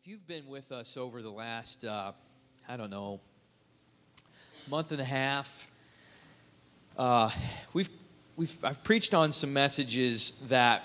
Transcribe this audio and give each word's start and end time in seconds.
if 0.00 0.06
you've 0.06 0.26
been 0.28 0.46
with 0.46 0.70
us 0.70 0.96
over 0.96 1.22
the 1.22 1.30
last, 1.30 1.84
uh, 1.84 2.12
I 2.68 2.76
don't 2.76 2.90
know, 2.90 3.18
month 4.70 4.92
and 4.92 5.00
a 5.00 5.04
half, 5.04 5.68
uh, 6.96 7.30
we've, 7.72 7.88
we've, 8.36 8.56
I've 8.62 8.82
preached 8.84 9.12
on 9.12 9.32
some 9.32 9.52
messages 9.52 10.40
that, 10.48 10.84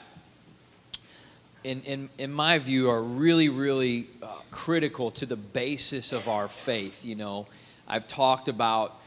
in, 1.64 1.82
in, 1.82 2.10
in 2.18 2.34
my 2.34 2.58
view, 2.58 2.90
are 2.90 3.04
really, 3.04 3.50
really 3.50 4.08
uh, 4.24 4.28
critical 4.50 5.12
to 5.12 5.28
the 5.28 5.36
basis 5.36 6.12
of 6.12 6.28
our 6.28 6.48
faith. 6.48 7.06
You 7.06 7.16
know, 7.16 7.46
I've 7.88 8.08
talked 8.08 8.48
about 8.48 9.00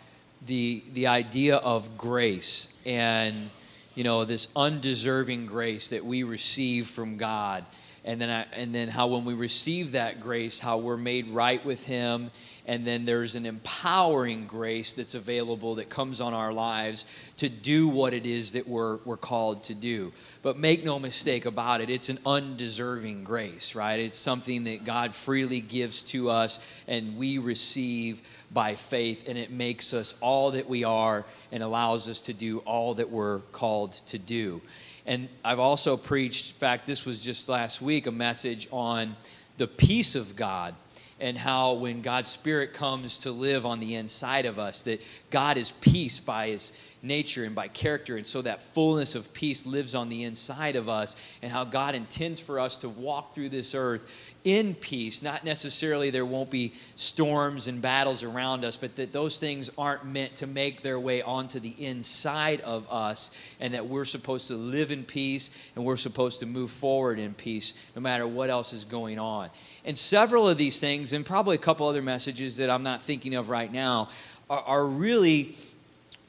the, 0.47 0.85
the 0.93 1.09
idea 1.09 1.57
of 1.57 1.99
grace 1.99 2.77
and, 2.87 3.51
you 3.97 4.05
know, 4.05 4.25
this 4.25 4.49
undeserving 4.55 5.47
grace 5.47 5.89
that 5.89 6.05
we 6.05 6.23
receive 6.23 6.87
from 6.87 7.17
God 7.17 7.65
and 8.07 8.21
then 8.21 8.31
I, 8.31 8.47
and 8.57 8.73
then 8.73 8.87
how 8.89 9.09
when 9.09 9.25
we 9.25 9.35
receive 9.35 9.93
that 9.93 10.21
grace 10.21 10.61
how 10.61 10.79
we're 10.79 10.97
made 10.97 11.29
right 11.29 11.63
with 11.65 11.85
him. 11.85 12.31
And 12.69 12.85
then 12.85 13.05
there's 13.05 13.37
an 13.37 13.47
empowering 13.47 14.47
grace 14.47 14.95
that's 14.95 15.15
available 15.15 15.77
that 15.77 15.89
comes 15.89 16.21
on 16.21 16.35
our 16.35 16.53
lives 16.53 17.05
to 17.37 17.49
do 17.49 17.87
what 17.87 18.13
it 18.13 18.27
is 18.27 18.55
that 18.55 18.67
we're, 18.67 18.97
we're 19.05 19.17
called 19.17 19.63
to 19.65 19.75
do. 19.75 20.13
But 20.43 20.59
make 20.59 20.85
no 20.85 20.99
mistake 20.99 21.47
about 21.47 21.81
it 21.81 21.91
it's 21.91 22.09
an 22.09 22.19
undeserving 22.27 23.25
grace 23.25 23.75
right? 23.75 24.01
It's 24.01 24.19
something 24.19 24.65
that 24.65 24.85
god 24.85 25.13
freely 25.13 25.61
gives 25.61 26.03
to 26.05 26.31
us 26.31 26.83
and 26.89 27.17
we 27.17 27.39
receive 27.39 28.21
by 28.53 28.75
faith. 28.75 29.29
And 29.29 29.37
it 29.37 29.51
makes 29.51 29.95
us 29.95 30.17
all 30.21 30.53
that 30.53 30.69
we 30.69 30.85
are 30.85 31.25
and 31.51 31.63
allows 31.63 32.09
us 32.09 32.21
to 32.23 32.33
do 32.33 32.59
all 32.61 32.95
that 32.95 33.11
we're 33.11 33.41
called 33.53 33.93
to 33.93 34.19
do 34.19 34.61
and 35.07 35.29
I've 35.45 35.61
also 35.61 35.97
preached, 35.97 36.55
in 36.55 36.59
fact, 36.59 36.87
this 36.87 37.05
was 37.05 37.23
just 37.23 37.49
last 37.49 37.81
week, 37.81 38.07
a 38.07 38.11
message 38.11 38.69
on 38.73 39.17
the 39.57 39.69
peace 39.69 40.17
of 40.17 40.37
God 40.37 40.75
and 41.19 41.39
how 41.39 41.75
when 41.75 42.03
God's 42.03 42.29
Spirit 42.29 42.75
comes 42.75 43.21
to 43.21 43.31
live 43.31 43.65
on 43.65 43.81
the 43.81 43.95
inside 43.95 44.45
of 44.45 44.59
us, 44.59 44.83
that 44.83 45.03
God 45.31 45.57
is 45.57 45.71
peace 45.71 46.21
by 46.21 46.49
His 46.49 46.73
nature 47.03 47.45
and 47.45 47.55
by 47.55 47.69
character. 47.69 48.17
And 48.17 48.27
so 48.27 48.43
that 48.43 48.61
fullness 48.61 49.15
of 49.15 49.33
peace 49.33 49.65
lives 49.65 49.95
on 49.95 50.09
the 50.09 50.25
inside 50.25 50.77
of 50.77 50.89
us, 50.89 51.17
and 51.41 51.51
how 51.51 51.65
God 51.65 51.95
intends 51.95 52.41
for 52.41 52.61
us 52.61 52.79
to 52.79 52.89
walk 52.89 53.35
through 53.35 53.49
this 53.49 53.75
earth 53.75 54.35
in 54.45 54.75
peace. 54.75 55.23
Not 55.23 55.45
necessarily 55.45 56.11
there 56.11 56.25
won't 56.25 56.51
be 56.51 56.73
storms 56.95 57.67
and 57.67 57.83
battles 57.83 58.23
around 58.23 58.65
us, 58.65 58.77
but 58.77 58.95
that 58.97 59.13
those 59.13 59.39
things 59.39 59.71
aren't 59.77 60.05
meant 60.05 60.37
to 60.37 60.47
make 60.47 60.83
their 60.83 61.01
way 61.01 61.23
onto 61.23 61.59
the 61.61 61.75
inside 61.85 62.61
of 62.61 62.91
us, 62.93 63.37
and 63.59 63.75
that 63.75 63.87
we're 63.87 64.05
supposed 64.05 64.49
to 64.49 64.55
live 64.55 64.93
in 64.93 65.03
peace 65.03 65.71
and 65.75 65.85
we're 65.85 65.97
supposed 65.97 66.41
to 66.41 66.47
move 66.47 66.71
forward 66.71 67.19
in 67.19 67.35
peace 67.35 67.91
no 67.95 68.03
matter 68.03 68.27
what 68.27 68.51
else 68.51 68.73
is 68.73 68.85
going 68.85 69.19
on. 69.19 69.51
And 69.87 69.97
several 69.97 70.49
of 70.49 70.59
these 70.59 70.81
things, 70.81 71.13
and 71.13 71.25
probably 71.25 71.55
a 71.55 71.61
couple 71.61 71.87
other 71.87 72.03
messages 72.03 72.59
that 72.59 72.69
I'm 72.69 72.83
not 72.83 73.03
thinking 73.03 73.35
of 73.37 73.49
right 73.49 73.73
now, 73.73 74.09
are, 74.51 74.63
are 74.63 74.85
really 74.85 75.55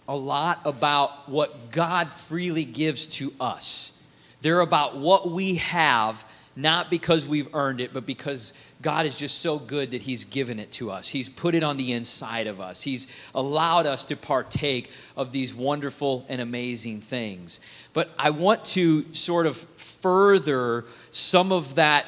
a 0.07 0.15
lot 0.15 0.61
about 0.63 1.27
what 1.27 1.71
God 1.71 2.09
freely 2.09 2.63
gives 2.63 3.07
to 3.07 3.33
us. 3.41 4.01
They're 4.41 4.61
about 4.61 4.97
what 4.97 5.29
we 5.29 5.55
have 5.55 6.23
not 6.57 6.89
because 6.89 7.27
we've 7.27 7.53
earned 7.53 7.79
it, 7.79 7.93
but 7.93 8.07
because 8.07 8.51
God 8.81 9.05
is 9.05 9.17
just 9.17 9.39
so 9.39 9.59
good 9.59 9.91
that 9.91 10.01
He's 10.01 10.25
given 10.25 10.59
it 10.59 10.71
to 10.73 10.89
us. 10.89 11.07
He's 11.07 11.29
put 11.29 11.53
it 11.53 11.63
on 11.63 11.77
the 11.77 11.93
inside 11.93 12.47
of 12.47 12.59
us. 12.59 12.81
He's 12.81 13.07
allowed 13.35 13.85
us 13.85 14.03
to 14.05 14.17
partake 14.17 14.89
of 15.15 15.31
these 15.31 15.53
wonderful 15.53 16.25
and 16.27 16.41
amazing 16.41 17.01
things. 17.01 17.59
But 17.93 18.09
I 18.17 18.31
want 18.31 18.65
to 18.65 19.13
sort 19.13 19.45
of 19.45 19.55
further 19.55 20.85
some 21.11 21.51
of 21.51 21.75
that 21.75 22.07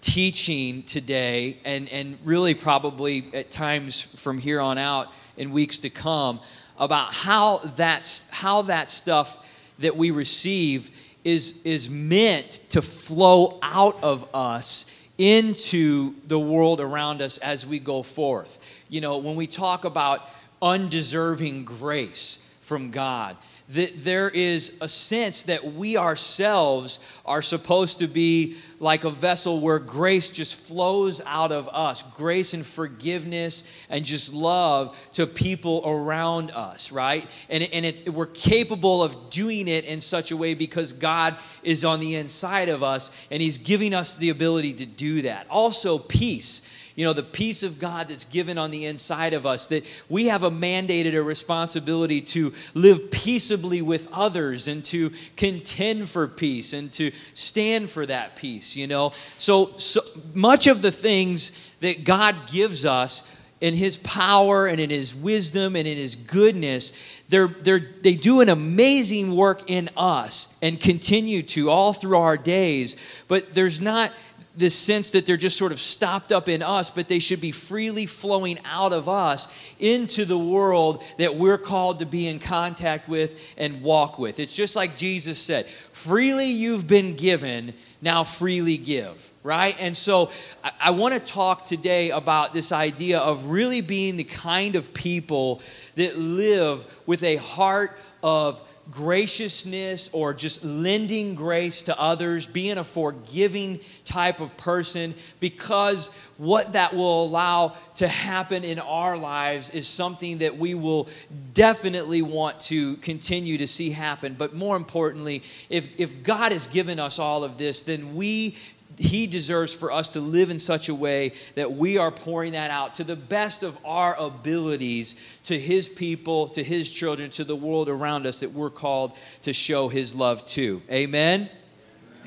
teaching 0.00 0.82
today, 0.84 1.58
and, 1.64 1.88
and 1.90 2.18
really 2.24 2.54
probably 2.54 3.24
at 3.34 3.50
times 3.50 4.00
from 4.00 4.38
here 4.38 4.60
on 4.60 4.78
out 4.78 5.12
in 5.36 5.50
weeks 5.50 5.80
to 5.80 5.90
come, 5.90 6.40
about 6.78 7.12
how 7.12 7.58
that's 7.58 8.28
how 8.30 8.62
that 8.62 8.88
stuff 8.88 9.44
that 9.78 9.96
we 9.96 10.10
receive 10.10 10.90
is, 11.24 11.62
is 11.64 11.90
meant 11.90 12.60
to 12.70 12.80
flow 12.80 13.58
out 13.62 14.02
of 14.02 14.28
us 14.34 14.86
into 15.18 16.14
the 16.26 16.38
world 16.38 16.80
around 16.80 17.20
us 17.20 17.38
as 17.38 17.66
we 17.66 17.78
go 17.78 18.02
forth. 18.02 18.58
You 18.88 19.00
know, 19.00 19.18
when 19.18 19.34
we 19.36 19.46
talk 19.46 19.84
about 19.84 20.28
undeserving 20.62 21.64
grace 21.64 22.44
from 22.60 22.90
God, 22.90 23.36
that 23.70 23.92
there 24.02 24.30
is 24.30 24.78
a 24.80 24.88
sense 24.88 25.42
that 25.44 25.62
we 25.62 25.96
ourselves 25.98 27.00
are 27.26 27.42
supposed 27.42 27.98
to 27.98 28.06
be 28.06 28.56
like 28.80 29.04
a 29.04 29.10
vessel 29.10 29.60
where 29.60 29.78
grace 29.78 30.30
just 30.30 30.54
flows 30.66 31.20
out 31.26 31.52
of 31.52 31.68
us 31.68 32.02
grace 32.16 32.54
and 32.54 32.64
forgiveness 32.64 33.64
and 33.90 34.04
just 34.04 34.32
love 34.32 34.96
to 35.12 35.26
people 35.26 35.82
around 35.84 36.50
us 36.52 36.90
right? 36.90 37.26
And, 37.50 37.68
and 37.72 37.84
it's 37.84 38.08
we're 38.08 38.26
capable 38.26 39.02
of 39.02 39.30
doing 39.30 39.68
it 39.68 39.84
in 39.84 40.00
such 40.00 40.30
a 40.30 40.36
way 40.36 40.54
because 40.54 40.92
god 40.92 41.36
is 41.62 41.84
on 41.84 42.00
the 42.00 42.16
inside 42.16 42.70
of 42.70 42.82
us 42.82 43.10
and 43.30 43.42
he's 43.42 43.58
giving 43.58 43.92
us 43.92 44.16
the 44.16 44.30
ability 44.30 44.72
to 44.74 44.86
do 44.86 45.22
that. 45.22 45.46
Also 45.50 45.98
peace 45.98 46.62
you 46.98 47.04
know, 47.04 47.12
the 47.12 47.22
peace 47.22 47.62
of 47.62 47.78
God 47.78 48.08
that's 48.08 48.24
given 48.24 48.58
on 48.58 48.72
the 48.72 48.86
inside 48.86 49.32
of 49.32 49.46
us, 49.46 49.68
that 49.68 49.86
we 50.08 50.26
have 50.26 50.42
a 50.42 50.50
mandated 50.50 51.14
a 51.14 51.22
responsibility 51.22 52.20
to 52.20 52.52
live 52.74 53.12
peaceably 53.12 53.82
with 53.82 54.08
others 54.12 54.66
and 54.66 54.82
to 54.86 55.12
contend 55.36 56.08
for 56.08 56.26
peace 56.26 56.72
and 56.72 56.90
to 56.90 57.12
stand 57.34 57.88
for 57.88 58.04
that 58.04 58.34
peace, 58.34 58.74
you 58.74 58.88
know. 58.88 59.12
So, 59.36 59.76
so 59.76 60.00
much 60.34 60.66
of 60.66 60.82
the 60.82 60.90
things 60.90 61.52
that 61.78 62.02
God 62.02 62.34
gives 62.50 62.84
us 62.84 63.32
in 63.60 63.74
his 63.74 63.96
power 63.98 64.66
and 64.66 64.80
in 64.80 64.90
his 64.90 65.14
wisdom 65.14 65.76
and 65.76 65.86
in 65.86 65.96
his 65.96 66.16
goodness 66.16 66.92
they're, 67.28 67.48
they're, 67.48 67.84
they 68.02 68.14
do 68.14 68.40
an 68.40 68.48
amazing 68.48 69.34
work 69.34 69.68
in 69.68 69.88
us 69.96 70.56
and 70.62 70.80
continue 70.80 71.42
to 71.42 71.68
all 71.68 71.92
through 71.92 72.16
our 72.16 72.36
days 72.36 72.96
but 73.26 73.54
there's 73.54 73.80
not 73.80 74.12
this 74.58 74.74
sense 74.74 75.12
that 75.12 75.24
they're 75.24 75.36
just 75.36 75.56
sort 75.56 75.70
of 75.70 75.78
stopped 75.78 76.32
up 76.32 76.48
in 76.48 76.62
us, 76.62 76.90
but 76.90 77.08
they 77.08 77.20
should 77.20 77.40
be 77.40 77.52
freely 77.52 78.06
flowing 78.06 78.58
out 78.64 78.92
of 78.92 79.08
us 79.08 79.48
into 79.78 80.24
the 80.24 80.36
world 80.36 81.02
that 81.16 81.36
we're 81.36 81.58
called 81.58 82.00
to 82.00 82.06
be 82.06 82.26
in 82.26 82.40
contact 82.40 83.08
with 83.08 83.54
and 83.56 83.82
walk 83.82 84.18
with. 84.18 84.40
It's 84.40 84.54
just 84.54 84.74
like 84.74 84.96
Jesus 84.96 85.38
said 85.38 85.66
freely 85.68 86.46
you've 86.46 86.86
been 86.86 87.14
given, 87.14 87.72
now 88.02 88.24
freely 88.24 88.76
give, 88.76 89.32
right? 89.42 89.76
And 89.80 89.96
so 89.96 90.30
I, 90.62 90.72
I 90.80 90.90
want 90.90 91.14
to 91.14 91.20
talk 91.20 91.64
today 91.64 92.10
about 92.10 92.52
this 92.52 92.72
idea 92.72 93.18
of 93.18 93.46
really 93.46 93.80
being 93.80 94.16
the 94.16 94.24
kind 94.24 94.74
of 94.74 94.92
people 94.92 95.62
that 95.94 96.18
live 96.18 96.84
with 97.06 97.22
a 97.22 97.36
heart 97.36 97.98
of 98.22 98.62
graciousness 98.90 100.08
or 100.12 100.32
just 100.32 100.64
lending 100.64 101.34
grace 101.34 101.82
to 101.82 102.00
others, 102.00 102.46
being 102.46 102.78
a 102.78 102.84
forgiving 102.84 103.80
type 104.04 104.40
of 104.40 104.56
person, 104.56 105.14
because 105.40 106.08
what 106.38 106.72
that 106.72 106.94
will 106.94 107.24
allow 107.24 107.76
to 107.96 108.08
happen 108.08 108.64
in 108.64 108.78
our 108.78 109.16
lives 109.16 109.70
is 109.70 109.86
something 109.86 110.38
that 110.38 110.56
we 110.56 110.74
will 110.74 111.08
definitely 111.52 112.22
want 112.22 112.58
to 112.60 112.96
continue 112.98 113.58
to 113.58 113.66
see 113.66 113.90
happen. 113.90 114.34
But 114.38 114.54
more 114.54 114.76
importantly, 114.76 115.42
if, 115.68 116.00
if 116.00 116.22
God 116.22 116.52
has 116.52 116.66
given 116.66 116.98
us 116.98 117.18
all 117.18 117.44
of 117.44 117.58
this, 117.58 117.82
then 117.82 118.14
we 118.14 118.56
he 118.98 119.28
deserves 119.28 119.72
for 119.72 119.92
us 119.92 120.10
to 120.10 120.20
live 120.20 120.50
in 120.50 120.58
such 120.58 120.88
a 120.88 120.94
way 120.94 121.32
that 121.54 121.72
we 121.72 121.98
are 121.98 122.10
pouring 122.10 122.52
that 122.52 122.70
out 122.70 122.94
to 122.94 123.04
the 123.04 123.16
best 123.16 123.62
of 123.62 123.78
our 123.84 124.16
abilities 124.18 125.14
to 125.44 125.58
His 125.58 125.88
people, 125.88 126.48
to 126.50 126.64
His 126.64 126.90
children, 126.90 127.30
to 127.30 127.44
the 127.44 127.54
world 127.54 127.88
around 127.88 128.26
us 128.26 128.40
that 128.40 128.50
we're 128.50 128.70
called 128.70 129.16
to 129.42 129.52
show 129.52 129.88
His 129.88 130.16
love 130.16 130.44
to. 130.46 130.82
Amen? 130.90 131.48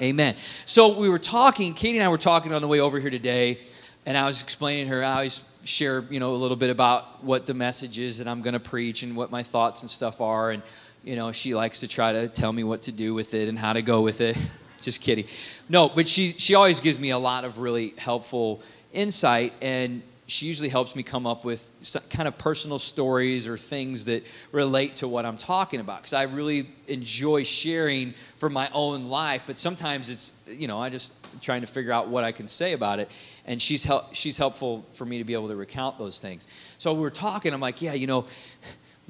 Amen. 0.01 0.35
So 0.65 0.97
we 0.97 1.09
were 1.09 1.19
talking, 1.19 1.73
Katie 1.73 1.97
and 1.97 2.05
I 2.05 2.09
were 2.09 2.17
talking 2.17 2.53
on 2.53 2.61
the 2.61 2.67
way 2.67 2.79
over 2.79 2.99
here 2.99 3.11
today, 3.11 3.59
and 4.05 4.17
I 4.17 4.25
was 4.25 4.41
explaining 4.41 4.87
her, 4.87 5.03
I 5.03 5.11
always 5.11 5.43
share, 5.65 6.05
you 6.09 6.19
know, 6.19 6.33
a 6.33 6.37
little 6.37 6.57
bit 6.57 6.69
about 6.69 7.23
what 7.23 7.45
the 7.45 7.53
message 7.53 7.99
is 7.99 8.17
that 8.19 8.27
I'm 8.27 8.41
going 8.41 8.53
to 8.53 8.59
preach 8.59 9.03
and 9.03 9.15
what 9.15 9.29
my 9.29 9.43
thoughts 9.43 9.81
and 9.81 9.91
stuff 9.91 10.21
are. 10.21 10.51
And, 10.51 10.63
you 11.03 11.15
know, 11.15 11.31
she 11.33 11.53
likes 11.53 11.81
to 11.81 11.87
try 11.87 12.13
to 12.13 12.27
tell 12.27 12.51
me 12.51 12.63
what 12.63 12.83
to 12.83 12.91
do 12.91 13.13
with 13.13 13.33
it 13.33 13.49
and 13.49 13.59
how 13.59 13.73
to 13.73 13.81
go 13.81 14.01
with 14.01 14.21
it. 14.21 14.37
Just 14.81 15.01
kidding. 15.01 15.25
No, 15.69 15.89
but 15.89 16.07
she, 16.07 16.33
she 16.33 16.55
always 16.55 16.79
gives 16.79 16.99
me 16.99 17.11
a 17.11 17.17
lot 17.17 17.45
of 17.45 17.59
really 17.59 17.93
helpful 17.97 18.61
insight, 18.93 19.53
and 19.61 20.01
she 20.27 20.45
usually 20.45 20.69
helps 20.69 20.95
me 20.95 21.03
come 21.03 21.27
up 21.27 21.43
with 21.43 21.67
kind 22.09 22.27
of 22.27 22.37
personal 22.37 22.79
stories 22.79 23.47
or 23.47 23.57
things 23.57 24.05
that 24.05 24.23
relate 24.51 24.95
to 24.97 25.07
what 25.07 25.25
I'm 25.25 25.37
talking 25.37 25.81
about. 25.81 25.99
Because 25.99 26.13
I 26.13 26.23
really 26.23 26.69
enjoy 26.87 27.43
sharing 27.43 28.13
from 28.37 28.53
my 28.53 28.69
own 28.73 29.05
life, 29.05 29.43
but 29.45 29.57
sometimes 29.57 30.09
it's, 30.09 30.33
you 30.47 30.67
know, 30.67 30.79
I 30.79 30.89
just 30.89 31.13
trying 31.41 31.61
to 31.61 31.67
figure 31.67 31.91
out 31.91 32.07
what 32.07 32.23
I 32.23 32.31
can 32.31 32.47
say 32.47 32.73
about 32.73 32.99
it. 32.99 33.09
And 33.45 33.61
she's, 33.61 33.83
help, 33.83 34.15
she's 34.15 34.37
helpful 34.37 34.85
for 34.93 35.05
me 35.05 35.17
to 35.17 35.23
be 35.25 35.33
able 35.33 35.49
to 35.49 35.55
recount 35.55 35.97
those 35.97 36.21
things. 36.21 36.47
So 36.77 36.93
we 36.93 37.01
were 37.01 37.09
talking, 37.09 37.53
I'm 37.53 37.59
like, 37.59 37.81
yeah, 37.81 37.93
you 37.93 38.07
know, 38.07 38.25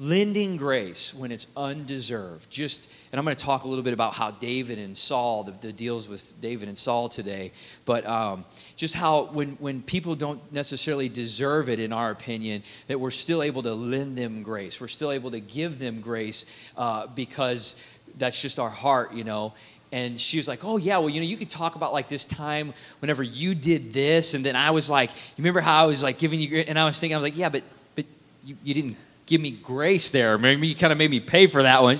lending 0.02 0.56
grace 0.56 1.14
when 1.14 1.30
it's 1.30 1.46
undeserved. 1.56 2.50
Just, 2.50 2.92
and 3.12 3.18
I'm 3.18 3.24
going 3.24 3.36
to 3.36 3.44
talk 3.44 3.62
a 3.62 3.68
little 3.68 3.84
bit 3.84 3.94
about 3.94 4.14
how 4.14 4.32
David 4.32 4.78
and 4.78 4.96
Saul, 4.96 5.44
the, 5.44 5.52
the 5.52 5.72
deals 5.72 6.08
with 6.08 6.40
David 6.40 6.66
and 6.66 6.76
Saul 6.76 7.08
today, 7.08 7.52
but 7.84 8.04
um, 8.04 8.44
just 8.74 8.94
how 8.94 9.26
when, 9.26 9.50
when 9.60 9.80
people 9.80 10.16
don't 10.16 10.40
necessarily 10.52 11.08
deserve 11.08 11.68
it, 11.68 11.78
in 11.78 11.92
our 11.92 12.10
opinion, 12.10 12.64
that 12.88 12.98
we're 12.98 13.12
still 13.12 13.44
able 13.44 13.62
to 13.62 13.74
lend 13.74 14.18
them 14.18 14.42
grace. 14.42 14.80
We're 14.80 14.88
still 14.88 15.12
able 15.12 15.30
to 15.30 15.40
give 15.40 15.78
them 15.78 16.00
grace 16.00 16.46
uh, 16.76 17.06
because 17.06 17.76
that's 18.18 18.42
just 18.42 18.58
our 18.58 18.70
heart, 18.70 19.14
you 19.14 19.22
know. 19.22 19.54
And 19.92 20.18
she 20.18 20.38
was 20.38 20.48
like, 20.48 20.64
Oh, 20.64 20.78
yeah, 20.78 20.98
well, 20.98 21.10
you 21.10 21.20
know, 21.20 21.26
you 21.26 21.36
could 21.36 21.50
talk 21.50 21.76
about 21.76 21.92
like 21.92 22.08
this 22.08 22.26
time 22.26 22.72
whenever 23.00 23.22
you 23.22 23.54
did 23.54 23.92
this. 23.92 24.34
And 24.34 24.44
then 24.44 24.56
I 24.56 24.72
was 24.72 24.90
like, 24.90 25.10
You 25.10 25.34
remember 25.38 25.60
how 25.60 25.84
I 25.84 25.86
was 25.86 26.02
like 26.02 26.18
giving 26.18 26.40
you, 26.40 26.64
and 26.66 26.76
I 26.76 26.86
was 26.86 26.98
thinking, 26.98 27.14
I 27.14 27.18
was 27.18 27.24
like, 27.24 27.36
Yeah, 27.36 27.50
but, 27.50 27.62
but 27.94 28.06
you, 28.42 28.56
you 28.64 28.74
didn't 28.74 28.96
give 29.26 29.40
me 29.40 29.50
grace 29.50 30.10
there. 30.10 30.38
Maybe 30.38 30.68
you 30.68 30.74
kind 30.74 30.92
of 30.92 30.98
made 30.98 31.10
me 31.10 31.20
pay 31.20 31.46
for 31.46 31.62
that 31.62 31.82
one. 31.82 31.96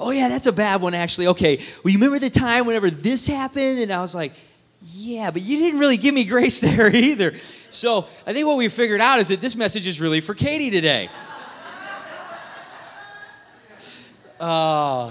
oh, 0.00 0.10
yeah, 0.10 0.28
that's 0.28 0.46
a 0.46 0.52
bad 0.52 0.80
one, 0.80 0.94
actually. 0.94 1.28
Okay, 1.28 1.56
well, 1.56 1.92
you 1.92 1.98
remember 1.98 2.18
the 2.18 2.30
time 2.30 2.66
whenever 2.66 2.90
this 2.90 3.26
happened? 3.26 3.80
And 3.80 3.92
I 3.92 4.00
was 4.00 4.14
like, 4.14 4.32
yeah, 4.82 5.30
but 5.30 5.42
you 5.42 5.56
didn't 5.58 5.80
really 5.80 5.96
give 5.96 6.14
me 6.14 6.24
grace 6.24 6.60
there 6.60 6.94
either. 6.94 7.32
So 7.70 8.06
I 8.26 8.32
think 8.32 8.46
what 8.46 8.56
we 8.56 8.68
figured 8.68 9.00
out 9.00 9.18
is 9.18 9.28
that 9.28 9.40
this 9.40 9.56
message 9.56 9.86
is 9.86 10.00
really 10.00 10.20
for 10.20 10.34
Katie 10.34 10.70
today. 10.70 11.08
Uh, 14.38 15.10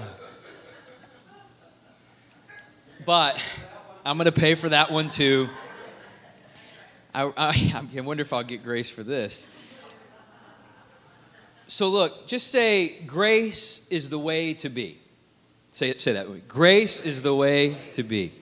but 3.04 3.42
I'm 4.04 4.16
going 4.16 4.26
to 4.26 4.32
pay 4.32 4.54
for 4.54 4.68
that 4.68 4.90
one 4.90 5.08
too. 5.08 5.48
I, 7.14 7.32
I, 7.36 7.84
I 7.96 8.00
wonder 8.00 8.20
if 8.20 8.32
I'll 8.32 8.42
get 8.42 8.62
grace 8.62 8.90
for 8.90 9.02
this. 9.02 9.48
So 11.74 11.88
look, 11.88 12.28
just 12.28 12.52
say 12.52 13.00
grace 13.04 13.88
is 13.90 14.08
the 14.08 14.18
way 14.18 14.54
to 14.54 14.68
be. 14.68 14.96
Say 15.70 15.90
it, 15.90 16.00
say 16.00 16.12
that 16.12 16.30
way. 16.30 16.40
Grace 16.46 17.04
is 17.04 17.20
the 17.20 17.34
way 17.34 17.76
to 17.94 18.04
be. 18.04 18.32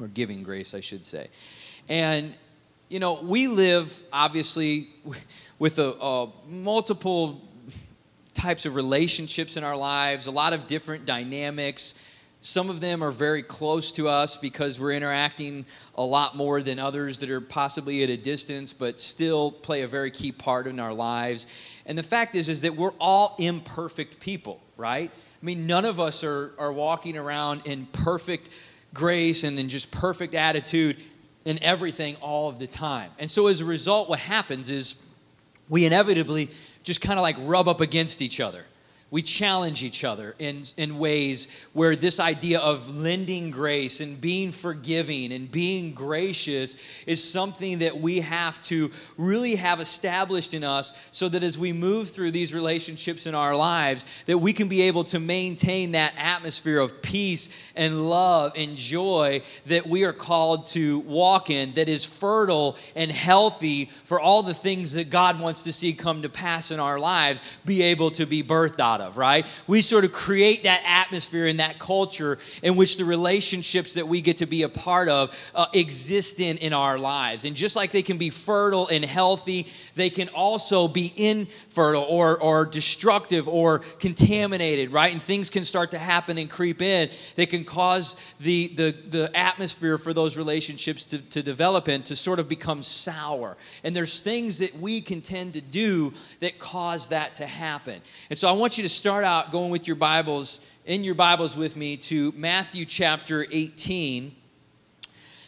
Or 0.00 0.08
giving 0.08 0.42
grace, 0.42 0.72
I 0.72 0.80
should 0.80 1.04
say. 1.04 1.28
And 1.90 2.32
you 2.88 2.98
know, 2.98 3.20
we 3.20 3.46
live 3.46 4.02
obviously 4.10 4.88
with 5.58 5.78
a, 5.78 5.92
a 6.00 6.32
multiple 6.48 7.42
types 8.32 8.64
of 8.64 8.74
relationships 8.74 9.58
in 9.58 9.64
our 9.64 9.76
lives, 9.76 10.26
a 10.26 10.30
lot 10.30 10.54
of 10.54 10.66
different 10.66 11.04
dynamics. 11.04 12.02
Some 12.40 12.70
of 12.70 12.80
them 12.80 13.04
are 13.04 13.12
very 13.12 13.42
close 13.42 13.92
to 13.92 14.08
us 14.08 14.38
because 14.38 14.80
we're 14.80 14.92
interacting 14.92 15.66
a 15.94 16.02
lot 16.02 16.38
more 16.38 16.62
than 16.62 16.78
others 16.78 17.20
that 17.20 17.28
are 17.28 17.42
possibly 17.42 18.02
at 18.02 18.08
a 18.08 18.16
distance, 18.16 18.72
but 18.72 18.98
still 18.98 19.52
play 19.52 19.82
a 19.82 19.86
very 19.86 20.10
key 20.10 20.32
part 20.32 20.66
in 20.66 20.80
our 20.80 20.94
lives. 20.94 21.46
And 21.86 21.98
the 21.98 22.02
fact 22.02 22.34
is, 22.34 22.48
is 22.48 22.62
that 22.62 22.74
we're 22.74 22.92
all 23.00 23.34
imperfect 23.38 24.20
people, 24.20 24.60
right? 24.76 25.10
I 25.10 25.44
mean, 25.44 25.66
none 25.66 25.84
of 25.84 25.98
us 25.98 26.22
are, 26.22 26.54
are 26.58 26.72
walking 26.72 27.16
around 27.16 27.62
in 27.66 27.86
perfect 27.86 28.50
grace 28.94 29.44
and 29.44 29.58
in 29.58 29.68
just 29.68 29.90
perfect 29.90 30.34
attitude 30.34 30.98
in 31.44 31.62
everything 31.62 32.16
all 32.20 32.48
of 32.48 32.58
the 32.58 32.66
time. 32.66 33.10
And 33.18 33.30
so 33.30 33.48
as 33.48 33.60
a 33.60 33.64
result, 33.64 34.08
what 34.08 34.20
happens 34.20 34.70
is 34.70 35.02
we 35.68 35.86
inevitably 35.86 36.50
just 36.82 37.00
kind 37.00 37.18
of 37.18 37.22
like 37.22 37.36
rub 37.40 37.68
up 37.68 37.80
against 37.80 38.22
each 38.22 38.40
other 38.40 38.64
we 39.12 39.20
challenge 39.20 39.84
each 39.84 40.04
other 40.04 40.34
in, 40.38 40.62
in 40.78 40.98
ways 40.98 41.66
where 41.74 41.94
this 41.94 42.18
idea 42.18 42.58
of 42.60 42.96
lending 42.96 43.50
grace 43.50 44.00
and 44.00 44.18
being 44.18 44.50
forgiving 44.50 45.34
and 45.34 45.50
being 45.50 45.92
gracious 45.92 46.78
is 47.06 47.22
something 47.22 47.80
that 47.80 47.94
we 47.94 48.20
have 48.20 48.60
to 48.62 48.90
really 49.18 49.54
have 49.54 49.80
established 49.80 50.54
in 50.54 50.64
us 50.64 50.94
so 51.10 51.28
that 51.28 51.42
as 51.42 51.58
we 51.58 51.74
move 51.74 52.08
through 52.08 52.30
these 52.30 52.54
relationships 52.54 53.26
in 53.26 53.34
our 53.34 53.54
lives 53.54 54.06
that 54.24 54.38
we 54.38 54.50
can 54.50 54.66
be 54.66 54.80
able 54.80 55.04
to 55.04 55.20
maintain 55.20 55.92
that 55.92 56.14
atmosphere 56.16 56.78
of 56.78 57.02
peace 57.02 57.50
and 57.76 58.08
love 58.08 58.54
and 58.56 58.78
joy 58.78 59.42
that 59.66 59.86
we 59.86 60.04
are 60.04 60.14
called 60.14 60.64
to 60.64 61.00
walk 61.00 61.50
in 61.50 61.70
that 61.74 61.86
is 61.86 62.02
fertile 62.02 62.78
and 62.96 63.12
healthy 63.12 63.90
for 64.04 64.18
all 64.18 64.42
the 64.42 64.54
things 64.54 64.94
that 64.94 65.10
God 65.10 65.38
wants 65.38 65.64
to 65.64 65.72
see 65.72 65.92
come 65.92 66.22
to 66.22 66.30
pass 66.30 66.70
in 66.70 66.80
our 66.80 66.98
lives 66.98 67.42
be 67.66 67.82
able 67.82 68.10
to 68.12 68.24
be 68.24 68.42
birthed 68.42 68.80
out 68.80 69.01
of, 69.02 69.18
right? 69.18 69.46
We 69.66 69.82
sort 69.82 70.04
of 70.04 70.12
create 70.12 70.62
that 70.62 70.82
atmosphere 70.86 71.46
and 71.46 71.60
that 71.60 71.78
culture 71.78 72.38
in 72.62 72.76
which 72.76 72.96
the 72.96 73.04
relationships 73.04 73.94
that 73.94 74.08
we 74.08 74.20
get 74.20 74.38
to 74.38 74.46
be 74.46 74.62
a 74.62 74.68
part 74.68 75.08
of 75.08 75.36
uh, 75.54 75.66
exist 75.74 76.40
in 76.40 76.56
in 76.58 76.72
our 76.72 76.98
lives. 76.98 77.44
And 77.44 77.54
just 77.56 77.76
like 77.76 77.92
they 77.92 78.02
can 78.02 78.18
be 78.18 78.30
fertile 78.30 78.88
and 78.88 79.04
healthy, 79.04 79.66
they 79.94 80.10
can 80.10 80.28
also 80.28 80.88
be 80.88 81.12
infertile 81.16 82.06
or, 82.08 82.40
or 82.40 82.64
destructive 82.64 83.48
or 83.48 83.80
contaminated, 83.98 84.90
right? 84.92 85.12
And 85.12 85.20
things 85.20 85.50
can 85.50 85.64
start 85.64 85.90
to 85.90 85.98
happen 85.98 86.38
and 86.38 86.48
creep 86.48 86.80
in 86.80 87.10
that 87.36 87.50
can 87.50 87.64
cause 87.64 88.16
the, 88.40 88.68
the, 88.68 88.94
the 89.08 89.30
atmosphere 89.36 89.98
for 89.98 90.14
those 90.14 90.38
relationships 90.38 91.04
to, 91.04 91.18
to 91.30 91.42
develop 91.42 91.88
in 91.88 92.02
to 92.04 92.16
sort 92.16 92.38
of 92.38 92.48
become 92.48 92.82
sour. 92.82 93.56
And 93.84 93.94
there's 93.94 94.22
things 94.22 94.58
that 94.58 94.74
we 94.78 95.00
can 95.00 95.20
tend 95.20 95.54
to 95.54 95.60
do 95.60 96.12
that 96.40 96.58
cause 96.58 97.08
that 97.08 97.34
to 97.34 97.46
happen. 97.46 98.00
And 98.30 98.38
so 98.38 98.48
I 98.48 98.52
want 98.52 98.76
you 98.76 98.82
to 98.82 98.88
start 98.92 99.24
out 99.24 99.50
going 99.50 99.70
with 99.70 99.86
your 99.86 99.96
Bibles, 99.96 100.60
in 100.84 101.02
your 101.02 101.14
Bibles 101.14 101.56
with 101.56 101.76
me 101.76 101.96
to 101.96 102.30
Matthew 102.36 102.84
chapter 102.84 103.46
18 103.50 104.36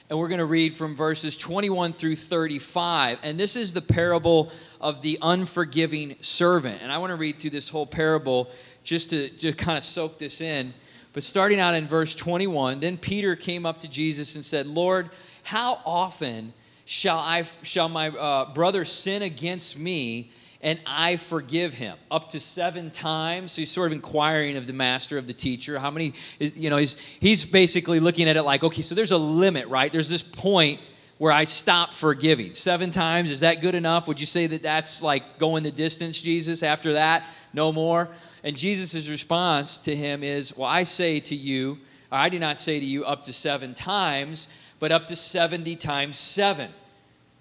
and 0.08 0.18
we're 0.18 0.28
going 0.28 0.38
to 0.38 0.46
read 0.46 0.74
from 0.74 0.94
verses 0.94 1.36
21 1.36 1.94
through 1.94 2.16
35. 2.16 3.18
And 3.22 3.38
this 3.38 3.56
is 3.56 3.74
the 3.74 3.80
parable 3.82 4.50
of 4.80 5.02
the 5.02 5.18
unforgiving 5.20 6.16
servant. 6.20 6.82
And 6.82 6.92
I 6.92 6.98
want 6.98 7.10
to 7.10 7.16
read 7.16 7.38
through 7.38 7.50
this 7.50 7.68
whole 7.68 7.86
parable 7.86 8.50
just 8.82 9.10
to, 9.10 9.28
to 9.28 9.52
kind 9.52 9.76
of 9.76 9.84
soak 9.84 10.18
this 10.18 10.40
in. 10.40 10.72
But 11.12 11.22
starting 11.22 11.58
out 11.58 11.74
in 11.74 11.86
verse 11.86 12.14
21, 12.14 12.80
then 12.80 12.96
Peter 12.96 13.34
came 13.34 13.66
up 13.66 13.80
to 13.80 13.88
Jesus 13.88 14.36
and 14.36 14.44
said, 14.44 14.66
Lord, 14.66 15.10
how 15.42 15.80
often 15.84 16.52
shall, 16.84 17.18
I, 17.18 17.44
shall 17.62 17.88
my 17.88 18.10
uh, 18.10 18.52
brother 18.52 18.84
sin 18.84 19.22
against 19.22 19.78
me 19.78 20.30
and 20.64 20.80
I 20.86 21.16
forgive 21.18 21.74
him. 21.74 21.96
Up 22.10 22.30
to 22.30 22.40
seven 22.40 22.90
times. 22.90 23.52
So 23.52 23.60
he's 23.60 23.70
sort 23.70 23.88
of 23.88 23.92
inquiring 23.92 24.56
of 24.56 24.66
the 24.66 24.72
master, 24.72 25.18
of 25.18 25.26
the 25.26 25.34
teacher. 25.34 25.78
How 25.78 25.90
many, 25.90 26.14
is, 26.40 26.56
you 26.56 26.70
know, 26.70 26.78
he's, 26.78 26.96
he's 26.96 27.44
basically 27.44 28.00
looking 28.00 28.30
at 28.30 28.36
it 28.36 28.42
like, 28.42 28.64
okay, 28.64 28.80
so 28.80 28.94
there's 28.94 29.12
a 29.12 29.18
limit, 29.18 29.68
right? 29.68 29.92
There's 29.92 30.08
this 30.08 30.22
point 30.22 30.80
where 31.18 31.30
I 31.30 31.44
stop 31.44 31.92
forgiving. 31.92 32.54
Seven 32.54 32.90
times, 32.90 33.30
is 33.30 33.40
that 33.40 33.60
good 33.60 33.74
enough? 33.74 34.08
Would 34.08 34.18
you 34.18 34.26
say 34.26 34.46
that 34.46 34.62
that's 34.62 35.02
like 35.02 35.38
going 35.38 35.62
the 35.62 35.70
distance, 35.70 36.20
Jesus? 36.20 36.62
After 36.62 36.94
that, 36.94 37.26
no 37.52 37.70
more? 37.70 38.08
And 38.42 38.56
Jesus' 38.56 39.08
response 39.10 39.78
to 39.80 39.94
him 39.94 40.22
is, 40.22 40.56
Well, 40.56 40.68
I 40.68 40.84
say 40.84 41.20
to 41.20 41.34
you, 41.36 41.78
I 42.10 42.30
do 42.30 42.38
not 42.38 42.58
say 42.58 42.80
to 42.80 42.86
you 42.86 43.04
up 43.04 43.24
to 43.24 43.34
seven 43.34 43.74
times, 43.74 44.48
but 44.78 44.92
up 44.92 45.08
to 45.08 45.16
70 45.16 45.76
times 45.76 46.18
seven 46.18 46.70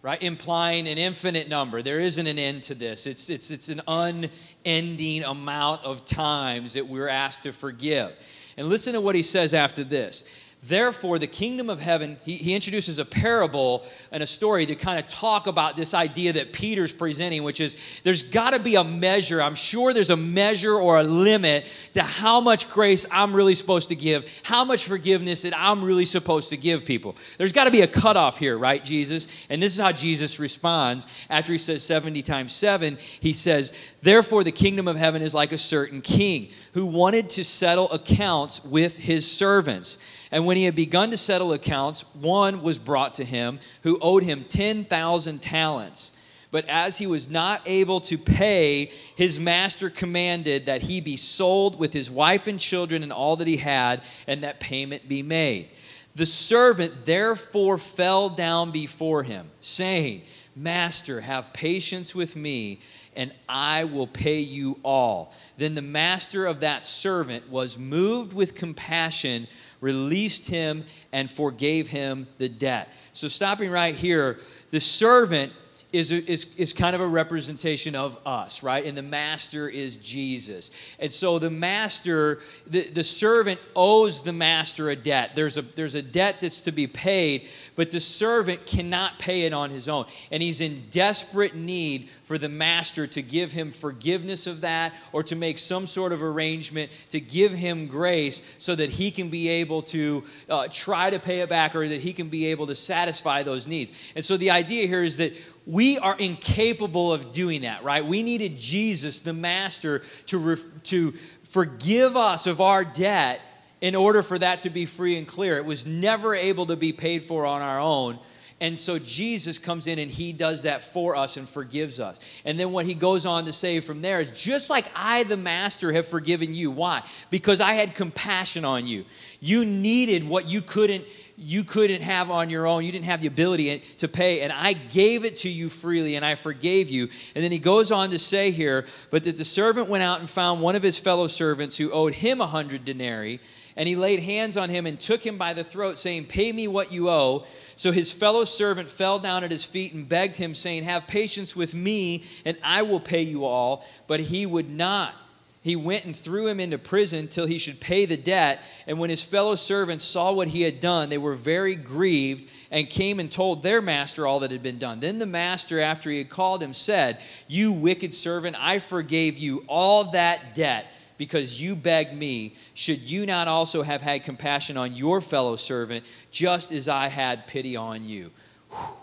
right? 0.03 0.21
Implying 0.21 0.87
an 0.87 0.97
infinite 0.99 1.49
number. 1.49 1.81
There 1.81 1.99
isn't 1.99 2.27
an 2.27 2.37
end 2.37 2.63
to 2.63 2.75
this. 2.75 3.07
It's, 3.07 3.29
it's, 3.29 3.49
it's 3.49 3.69
an 3.69 3.81
unending 3.87 5.23
amount 5.23 5.83
of 5.85 6.05
times 6.05 6.73
that 6.73 6.87
we're 6.87 7.07
asked 7.07 7.43
to 7.43 7.53
forgive. 7.53 8.11
And 8.57 8.67
listen 8.67 8.93
to 8.93 9.01
what 9.01 9.15
he 9.15 9.23
says 9.23 9.53
after 9.55 9.83
this. 9.83 10.25
Therefore, 10.65 11.19
the 11.19 11.27
kingdom 11.27 11.69
of 11.69 11.81
heaven, 11.81 12.15
he, 12.23 12.37
he 12.37 12.55
introduces 12.55 12.97
a 12.97 13.03
parable 13.03 13.85
and 14.13 14.23
a 14.23 14.27
story 14.27 14.65
to 14.65 14.75
kind 14.75 14.97
of 14.97 15.09
talk 15.09 15.45
about 15.47 15.75
this 15.75 15.93
idea 15.93 16.31
that 16.33 16.53
Peter's 16.53 16.93
presenting, 16.93 17.43
which 17.43 17.59
is 17.59 17.75
there's 18.03 18.23
got 18.23 18.53
to 18.53 18.61
be 18.61 18.75
a 18.75 18.83
measure. 18.83 19.41
I'm 19.41 19.55
sure 19.55 19.93
there's 19.93 20.09
a 20.09 20.15
measure 20.15 20.73
or 20.75 20.97
a 20.97 21.03
limit 21.03 21.65
to 21.93 22.01
how 22.01 22.39
much 22.39 22.69
grace 22.69 23.05
I'm 23.11 23.33
really 23.33 23.55
supposed 23.55 23.89
to 23.89 23.95
give, 23.95 24.25
how 24.43 24.63
much 24.63 24.85
forgiveness 24.85 25.41
that 25.41 25.53
I'm 25.53 25.83
really 25.83 26.05
supposed 26.05 26.47
to 26.51 26.57
give 26.57 26.85
people. 26.85 27.17
There's 27.37 27.51
got 27.51 27.65
to 27.65 27.71
be 27.71 27.81
a 27.81 27.87
cutoff 27.87 28.37
here, 28.37 28.57
right, 28.57 28.83
Jesus? 28.83 29.27
And 29.49 29.61
this 29.61 29.75
is 29.75 29.81
how 29.81 29.91
Jesus 29.91 30.39
responds. 30.39 31.07
After 31.29 31.51
he 31.51 31.57
says 31.57 31.83
70 31.83 32.21
times 32.21 32.53
7, 32.53 32.97
he 33.19 33.33
says, 33.33 33.73
Therefore, 34.01 34.45
the 34.45 34.51
kingdom 34.53 34.87
of 34.87 34.95
heaven 34.95 35.21
is 35.21 35.33
like 35.33 35.51
a 35.51 35.57
certain 35.57 35.99
king 35.99 36.47
who 36.73 36.85
wanted 36.85 37.29
to 37.31 37.43
settle 37.43 37.91
accounts 37.91 38.63
with 38.63 38.97
his 38.97 39.29
servants. 39.29 39.97
And 40.33 40.47
when 40.47 40.57
he 40.57 40.63
had 40.63 40.75
begun 40.75 41.11
to 41.11 41.17
settle 41.17 41.53
accounts, 41.53 42.03
one 42.15 42.63
was 42.63 42.79
brought 42.79 43.13
to 43.15 43.23
him 43.23 43.59
who 43.83 43.99
owed 44.01 44.23
him 44.23 44.45
10,000 44.49 45.41
talents. 45.43 46.17
But 46.49 46.67
as 46.67 46.97
he 46.97 47.05
was 47.05 47.29
not 47.29 47.61
able 47.67 48.01
to 48.01 48.17
pay, 48.17 48.91
his 49.15 49.39
master 49.39 49.91
commanded 49.91 50.65
that 50.65 50.81
he 50.81 51.01
be 51.01 51.17
sold 51.17 51.77
with 51.77 51.93
his 51.93 52.09
wife 52.09 52.47
and 52.47 52.59
children 52.59 53.03
and 53.03 53.13
all 53.13 53.35
that 53.35 53.47
he 53.47 53.57
had, 53.57 54.01
and 54.25 54.43
that 54.43 54.59
payment 54.59 55.07
be 55.07 55.21
made. 55.21 55.67
The 56.15 56.25
servant 56.25 57.05
therefore 57.05 57.77
fell 57.77 58.29
down 58.29 58.71
before 58.71 59.21
him, 59.21 59.51
saying, 59.61 60.23
Master, 60.55 61.21
have 61.21 61.53
patience 61.53 62.15
with 62.15 62.35
me, 62.35 62.79
and 63.15 63.31
I 63.47 63.83
will 63.83 64.07
pay 64.07 64.39
you 64.39 64.79
all. 64.83 65.31
Then 65.57 65.75
the 65.75 65.83
master 65.83 66.47
of 66.47 66.61
that 66.61 66.83
servant 66.83 67.51
was 67.51 67.77
moved 67.77 68.33
with 68.33 68.55
compassion 68.55 69.47
released 69.83 70.47
him, 70.49 70.85
and 71.11 71.29
forgave 71.29 71.89
him 71.89 72.25
the 72.37 72.47
debt. 72.47 72.91
So, 73.11 73.27
stopping 73.27 73.69
right 73.69 73.93
here, 73.93 74.39
the 74.71 74.79
servant 74.79 75.51
is, 75.93 76.11
is, 76.11 76.53
is 76.57 76.73
kind 76.73 76.95
of 76.95 77.01
a 77.01 77.07
representation 77.07 77.95
of 77.95 78.19
us, 78.25 78.63
right? 78.63 78.83
And 78.83 78.97
the 78.97 79.03
master 79.03 79.69
is 79.69 79.97
Jesus. 79.97 80.71
And 80.99 81.11
so 81.11 81.37
the 81.37 81.51
master, 81.51 82.39
the, 82.65 82.81
the 82.81 83.03
servant 83.03 83.59
owes 83.75 84.23
the 84.23 84.33
master 84.33 84.89
a 84.89 84.95
debt. 84.95 85.35
There's 85.35 85.57
a, 85.57 85.61
there's 85.61 85.93
a 85.93 86.01
debt 86.01 86.41
that's 86.41 86.61
to 86.61 86.71
be 86.71 86.87
paid, 86.87 87.47
but 87.75 87.91
the 87.91 87.99
servant 87.99 88.65
cannot 88.65 89.19
pay 89.19 89.43
it 89.43 89.53
on 89.53 89.69
his 89.69 89.87
own. 89.87 90.05
And 90.31 90.41
he's 90.41 90.61
in 90.61 90.83
desperate 90.89 91.53
need 91.53 92.09
for 92.23 92.39
the 92.39 92.49
master 92.49 93.05
to 93.05 93.21
give 93.21 93.51
him 93.51 93.69
forgiveness 93.69 94.47
of 94.47 94.61
that 94.61 94.95
or 95.11 95.21
to 95.23 95.35
make 95.35 95.59
some 95.59 95.85
sort 95.85 96.11
of 96.11 96.23
arrangement 96.23 96.91
to 97.09 97.19
give 97.19 97.51
him 97.51 97.85
grace 97.85 98.41
so 98.57 98.73
that 98.73 98.89
he 98.89 99.11
can 99.11 99.29
be 99.29 99.47
able 99.47 99.83
to 99.83 100.23
uh, 100.49 100.67
try 100.71 101.11
to 101.11 101.19
pay 101.19 101.41
it 101.41 101.49
back 101.49 101.75
or 101.75 101.87
that 101.87 102.01
he 102.01 102.13
can 102.13 102.29
be 102.29 102.47
able 102.47 102.65
to 102.65 102.75
satisfy 102.75 103.43
those 103.43 103.67
needs. 103.67 103.91
And 104.15 104.25
so 104.25 104.37
the 104.37 104.49
idea 104.49 104.87
here 104.87 105.03
is 105.03 105.17
that 105.17 105.33
we 105.65 105.97
are 105.97 106.17
incapable 106.17 107.13
of 107.13 107.31
doing 107.31 107.61
that, 107.61 107.83
right? 107.83 108.05
We 108.05 108.23
needed 108.23 108.57
Jesus, 108.57 109.19
the 109.19 109.33
master, 109.33 110.01
to, 110.27 110.57
to 110.83 111.13
forgive 111.43 112.17
us 112.17 112.47
of 112.47 112.59
our 112.59 112.83
debt 112.83 113.41
in 113.79 113.95
order 113.95 114.23
for 114.23 114.37
that 114.39 114.61
to 114.61 114.69
be 114.69 114.85
free 114.85 115.17
and 115.17 115.27
clear. 115.27 115.57
It 115.57 115.65
was 115.65 115.85
never 115.85 116.35
able 116.35 116.65
to 116.67 116.75
be 116.75 116.93
paid 116.93 117.23
for 117.23 117.45
on 117.45 117.61
our 117.61 117.79
own. 117.79 118.19
And 118.61 118.79
so 118.79 118.97
Jesus 118.97 119.57
comes 119.57 119.87
in 119.87 119.99
and 119.99 120.09
he 120.09 120.31
does 120.31 120.63
that 120.63 120.83
for 120.83 121.17
us 121.17 121.35
and 121.35 121.49
forgives 121.49 121.99
us. 121.99 122.19
And 122.45 122.57
then 122.57 122.71
what 122.71 122.85
he 122.85 122.93
goes 122.93 123.25
on 123.25 123.43
to 123.45 123.51
say 123.51 123.81
from 123.81 124.01
there 124.01 124.21
is 124.21 124.31
just 124.31 124.69
like 124.69 124.85
I, 124.95 125.23
the 125.23 125.35
master, 125.35 125.91
have 125.91 126.07
forgiven 126.07 126.53
you. 126.53 126.71
Why? 126.71 127.03
Because 127.29 127.59
I 127.59 127.73
had 127.73 127.93
compassion 127.93 128.63
on 128.63 128.87
you. 128.87 129.03
You 129.41 129.65
needed 129.65 130.27
what 130.27 130.49
you 130.49 130.61
couldn't 130.61 131.03
you 131.35 131.63
couldn't 131.63 132.01
have 132.01 132.29
on 132.29 132.49
your 132.49 132.67
own. 132.67 132.85
You 132.85 132.91
didn't 132.91 133.05
have 133.05 133.21
the 133.21 133.27
ability 133.27 133.83
to 133.97 134.07
pay, 134.07 134.41
and 134.41 134.53
I 134.53 134.73
gave 134.73 135.25
it 135.25 135.37
to 135.37 135.49
you 135.49 135.69
freely, 135.69 136.15
and 136.15 136.23
I 136.23 136.35
forgave 136.35 136.89
you. 136.89 137.09
And 137.35 137.43
then 137.43 137.51
he 137.51 137.59
goes 137.59 137.91
on 137.91 138.11
to 138.11 138.19
say 138.19 138.51
here, 138.51 138.85
but 139.09 139.23
that 139.23 139.37
the 139.37 139.43
servant 139.43 139.89
went 139.89 140.03
out 140.03 140.19
and 140.19 140.29
found 140.29 140.61
one 140.61 140.75
of 140.75 140.83
his 140.83 140.99
fellow 140.99 141.27
servants 141.27 141.77
who 141.77 141.91
owed 141.91 142.13
him 142.13 142.39
a 142.39 142.47
hundred 142.47 142.85
denarii, 142.85 143.39
and 143.75 143.89
he 143.89 143.95
laid 143.95 144.19
hands 144.19 144.57
on 144.57 144.69
him 144.69 144.85
and 144.85 144.99
took 144.99 145.25
him 145.25 145.37
by 145.37 145.53
the 145.53 145.63
throat, 145.63 145.97
saying, 145.97 146.25
Pay 146.25 146.51
me 146.51 146.67
what 146.67 146.91
you 146.91 147.09
owe. 147.09 147.45
So 147.75 147.91
his 147.91 148.11
fellow 148.11 148.45
servant 148.45 148.87
fell 148.87 149.17
down 149.17 149.43
at 149.43 149.49
his 149.49 149.65
feet 149.65 149.93
and 149.93 150.07
begged 150.07 150.37
him, 150.37 150.53
saying, 150.53 150.83
Have 150.83 151.07
patience 151.07 151.55
with 151.55 151.73
me, 151.73 152.23
and 152.45 152.57
I 152.63 152.83
will 152.83 152.99
pay 152.99 153.23
you 153.23 153.45
all. 153.45 153.83
But 154.05 154.19
he 154.19 154.45
would 154.45 154.69
not 154.69 155.15
he 155.63 155.77
went 155.77 156.03
and 156.03 156.13
threw 156.13 156.47
him 156.47 156.59
into 156.59 156.77
prison 156.77 157.29
till 157.29 157.45
he 157.45 157.57
should 157.57 157.79
pay 157.79 158.05
the 158.05 158.17
debt. 158.17 158.61
And 158.85 158.99
when 158.99 159.09
his 159.09 159.23
fellow 159.23 159.55
servants 159.55 160.03
saw 160.03 160.33
what 160.33 160.49
he 160.49 160.61
had 160.61 160.81
done, 160.81 161.07
they 161.07 161.17
were 161.17 161.35
very 161.35 161.75
grieved 161.75 162.49
and 162.69 162.89
came 162.89 163.17
and 163.17 163.31
told 163.31 163.63
their 163.63 163.81
master 163.81 164.27
all 164.27 164.41
that 164.41 164.51
had 164.51 164.61
been 164.61 164.77
done. 164.77 164.99
Then 164.99 165.19
the 165.19 165.25
master, 165.25 165.79
after 165.79 166.09
he 166.09 166.17
had 166.17 166.29
called 166.29 166.61
him, 166.61 166.73
said, 166.73 167.17
You 167.47 167.71
wicked 167.71 168.13
servant, 168.13 168.57
I 168.59 168.79
forgave 168.79 169.37
you 169.37 169.63
all 169.69 170.11
that 170.11 170.53
debt 170.53 170.91
because 171.17 171.61
you 171.61 171.77
begged 171.77 172.13
me. 172.13 172.55
Should 172.73 172.99
you 172.99 173.25
not 173.25 173.47
also 173.47 173.83
have 173.83 174.01
had 174.01 174.25
compassion 174.25 174.75
on 174.75 174.97
your 174.97 175.21
fellow 175.21 175.55
servant, 175.55 176.03
just 176.29 176.73
as 176.73 176.89
I 176.89 177.07
had 177.07 177.47
pity 177.47 177.77
on 177.77 178.03
you? 178.03 178.31
Whew. 178.69 178.97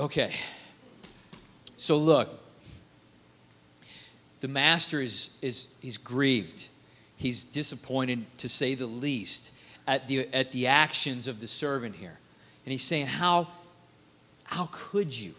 Okay. 0.00 0.34
So 1.78 1.96
look 1.96 2.43
the 4.44 4.48
master 4.48 5.00
is, 5.00 5.38
is 5.40 5.74
he's 5.80 5.96
grieved. 5.96 6.68
He's 7.16 7.46
disappointed, 7.46 8.26
to 8.36 8.48
say 8.50 8.74
the 8.74 8.84
least, 8.84 9.54
at 9.86 10.06
the, 10.06 10.28
at 10.34 10.52
the 10.52 10.66
actions 10.66 11.26
of 11.26 11.40
the 11.40 11.46
servant 11.46 11.94
here. 11.94 12.18
And 12.66 12.70
he's 12.70 12.82
saying, 12.82 13.06
How, 13.06 13.48
how 14.42 14.68
could 14.70 15.18
you? 15.18 15.32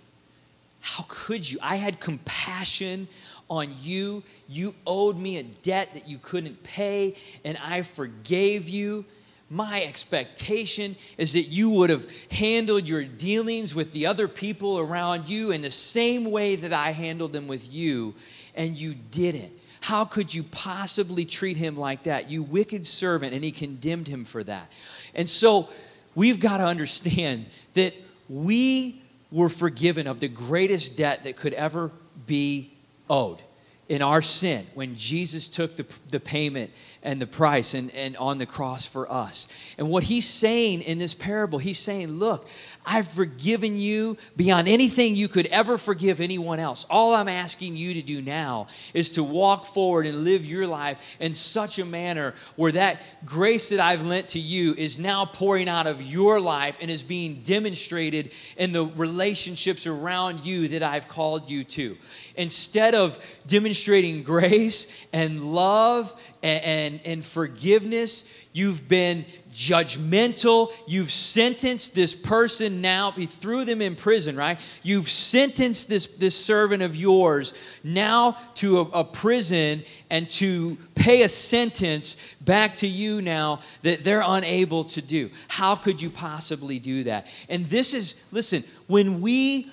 How 0.81 1.05
could 1.07 1.51
you? 1.51 1.59
I 1.61 1.75
had 1.75 1.99
compassion 1.99 3.07
on 3.47 3.67
you. 3.83 4.23
You 4.49 4.73
owed 4.87 5.19
me 5.19 5.37
a 5.37 5.43
debt 5.43 5.93
that 5.93 6.09
you 6.09 6.17
couldn't 6.17 6.63
pay, 6.63 7.13
and 7.43 7.59
I 7.63 7.83
forgave 7.83 8.67
you. 8.67 9.05
My 9.51 9.83
expectation 9.83 10.95
is 11.19 11.33
that 11.33 11.43
you 11.43 11.69
would 11.69 11.91
have 11.91 12.07
handled 12.31 12.89
your 12.89 13.03
dealings 13.03 13.75
with 13.75 13.93
the 13.93 14.07
other 14.07 14.27
people 14.27 14.79
around 14.79 15.29
you 15.29 15.51
in 15.51 15.61
the 15.61 15.69
same 15.69 16.31
way 16.31 16.55
that 16.55 16.73
I 16.73 16.89
handled 16.89 17.33
them 17.33 17.47
with 17.47 17.71
you 17.71 18.15
and 18.55 18.77
you 18.77 18.93
didn't. 18.93 19.51
How 19.81 20.05
could 20.05 20.33
you 20.33 20.43
possibly 20.43 21.25
treat 21.25 21.57
him 21.57 21.77
like 21.77 22.03
that? 22.03 22.31
You 22.31 22.41
wicked 22.41 22.85
servant. 22.85 23.33
And 23.33 23.43
he 23.43 23.51
condemned 23.51 24.07
him 24.07 24.25
for 24.25 24.43
that. 24.43 24.71
And 25.13 25.29
so 25.29 25.69
we've 26.15 26.39
got 26.39 26.57
to 26.57 26.65
understand 26.65 27.45
that 27.73 27.93
we 28.27 29.01
were 29.31 29.49
forgiven 29.49 30.07
of 30.07 30.19
the 30.19 30.27
greatest 30.27 30.97
debt 30.97 31.23
that 31.25 31.35
could 31.35 31.53
ever 31.53 31.91
be 32.25 32.73
owed 33.09 33.41
in 33.87 34.01
our 34.01 34.21
sin 34.21 34.65
when 34.73 34.95
Jesus 34.95 35.47
took 35.47 35.75
the, 35.75 35.85
the 36.09 36.19
payment 36.19 36.71
and 37.05 37.21
the 37.21 37.27
price 37.27 37.75
and, 37.75 37.93
and 37.93 38.17
on 38.17 38.39
the 38.39 38.45
cross 38.47 38.87
for 38.87 39.09
us. 39.11 39.47
And 39.77 39.89
what 39.89 40.03
he's 40.03 40.27
saying 40.27 40.81
in 40.81 40.97
this 40.97 41.13
parable, 41.13 41.59
he's 41.59 41.77
saying, 41.77 42.09
Look, 42.09 42.47
I've 42.83 43.07
forgiven 43.07 43.77
you 43.77 44.17
beyond 44.35 44.67
anything 44.67 45.15
you 45.15 45.27
could 45.27 45.45
ever 45.47 45.77
forgive 45.77 46.19
anyone 46.19 46.59
else. 46.59 46.85
All 46.89 47.13
I'm 47.13 47.27
asking 47.27 47.77
you 47.77 47.93
to 47.93 48.01
do 48.01 48.21
now 48.21 48.67
is 48.93 49.11
to 49.11 49.23
walk 49.23 49.65
forward 49.65 50.07
and 50.07 50.23
live 50.23 50.45
your 50.45 50.65
life 50.65 50.97
in 51.19 51.35
such 51.35 51.77
a 51.77 51.85
manner 51.85 52.33
where 52.55 52.71
that 52.71 53.01
grace 53.23 53.69
that 53.69 53.79
I've 53.79 54.05
lent 54.05 54.29
to 54.29 54.39
you 54.39 54.73
is 54.75 54.97
now 54.97 55.25
pouring 55.25 55.69
out 55.69 55.85
of 55.85 56.01
your 56.01 56.41
life 56.41 56.77
and 56.81 56.89
is 56.89 57.03
being 57.03 57.41
demonstrated 57.43 58.31
in 58.57 58.71
the 58.71 58.85
relationships 58.85 59.85
around 59.85 60.43
you 60.43 60.69
that 60.69 60.81
I've 60.81 61.07
called 61.07 61.49
you 61.49 61.63
to. 61.63 61.97
Instead 62.35 62.95
of 62.95 63.17
demonstrating 63.47 63.74
grace 64.23 65.05
and 65.13 65.53
love 65.53 66.13
and, 66.43 66.63
and, 66.63 67.01
and 67.05 67.25
forgiveness, 67.25 68.31
you've 68.53 68.87
been 68.87 69.25
judgmental. 69.51 70.71
You've 70.87 71.11
sentenced 71.11 71.95
this 71.95 72.13
person 72.13 72.81
now, 72.81 73.11
he 73.11 73.25
threw 73.25 73.65
them 73.65 73.81
in 73.81 73.95
prison, 73.95 74.35
right? 74.35 74.59
You've 74.83 75.09
sentenced 75.09 75.89
this, 75.89 76.07
this 76.07 76.35
servant 76.35 76.83
of 76.83 76.95
yours 76.95 77.53
now 77.83 78.37
to 78.55 78.79
a, 78.79 78.81
a 78.81 79.03
prison 79.03 79.83
and 80.09 80.29
to 80.31 80.77
pay 80.93 81.23
a 81.23 81.29
sentence 81.29 82.35
back 82.41 82.75
to 82.75 82.87
you 82.87 83.21
now 83.21 83.61
that 83.81 84.03
they're 84.03 84.23
unable 84.25 84.83
to 84.85 85.01
do. 85.01 85.29
How 85.47 85.75
could 85.75 86.01
you 86.01 86.09
possibly 86.09 86.79
do 86.79 87.05
that? 87.05 87.27
And 87.49 87.65
this 87.65 87.93
is, 87.93 88.21
listen, 88.31 88.63
when 88.87 89.21
we 89.21 89.71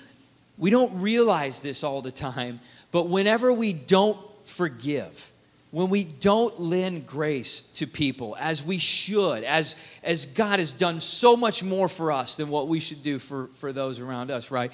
we 0.57 0.69
don't 0.69 1.01
realize 1.01 1.61
this 1.61 1.83
all 1.83 2.01
the 2.01 2.11
time, 2.11 2.59
but 2.93 3.09
whenever 3.09 3.51
we 3.51 3.73
don't 3.73 4.19
forgive, 4.45 5.31
when 5.71 5.89
we 5.89 6.03
don't 6.03 6.59
lend 6.59 7.07
grace 7.07 7.61
to 7.73 7.87
people 7.87 8.37
as 8.39 8.63
we 8.63 8.77
should, 8.77 9.43
as, 9.43 9.75
as 10.03 10.27
God 10.27 10.59
has 10.59 10.71
done 10.71 11.01
so 11.01 11.35
much 11.35 11.63
more 11.63 11.89
for 11.89 12.11
us 12.11 12.37
than 12.37 12.49
what 12.49 12.67
we 12.67 12.79
should 12.79 13.01
do 13.01 13.17
for, 13.17 13.47
for 13.47 13.73
those 13.73 13.99
around 13.99 14.29
us, 14.29 14.51
right? 14.51 14.71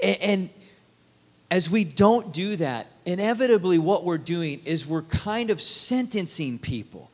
And, 0.00 0.18
and 0.22 0.50
as 1.50 1.68
we 1.68 1.82
don't 1.82 2.32
do 2.32 2.54
that, 2.54 2.86
inevitably 3.04 3.78
what 3.80 4.04
we're 4.04 4.16
doing 4.16 4.62
is 4.64 4.86
we're 4.86 5.02
kind 5.02 5.50
of 5.50 5.60
sentencing 5.60 6.60
people. 6.60 7.10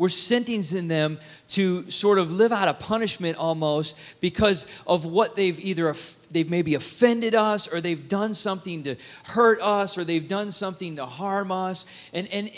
We're 0.00 0.08
sentencing 0.08 0.88
them 0.88 1.18
to 1.48 1.90
sort 1.90 2.18
of 2.18 2.32
live 2.32 2.52
out 2.52 2.68
a 2.68 2.72
punishment 2.72 3.36
almost 3.36 4.18
because 4.22 4.66
of 4.86 5.04
what 5.04 5.36
they've 5.36 5.60
either 5.60 5.94
they've 6.30 6.48
maybe 6.48 6.74
offended 6.74 7.34
us 7.34 7.68
or 7.68 7.82
they've 7.82 8.08
done 8.08 8.32
something 8.32 8.84
to 8.84 8.96
hurt 9.24 9.60
us 9.60 9.98
or 9.98 10.04
they've 10.04 10.26
done 10.26 10.52
something 10.52 10.96
to 10.96 11.04
harm 11.04 11.52
us. 11.52 11.84
And 12.14 12.26
and 12.32 12.50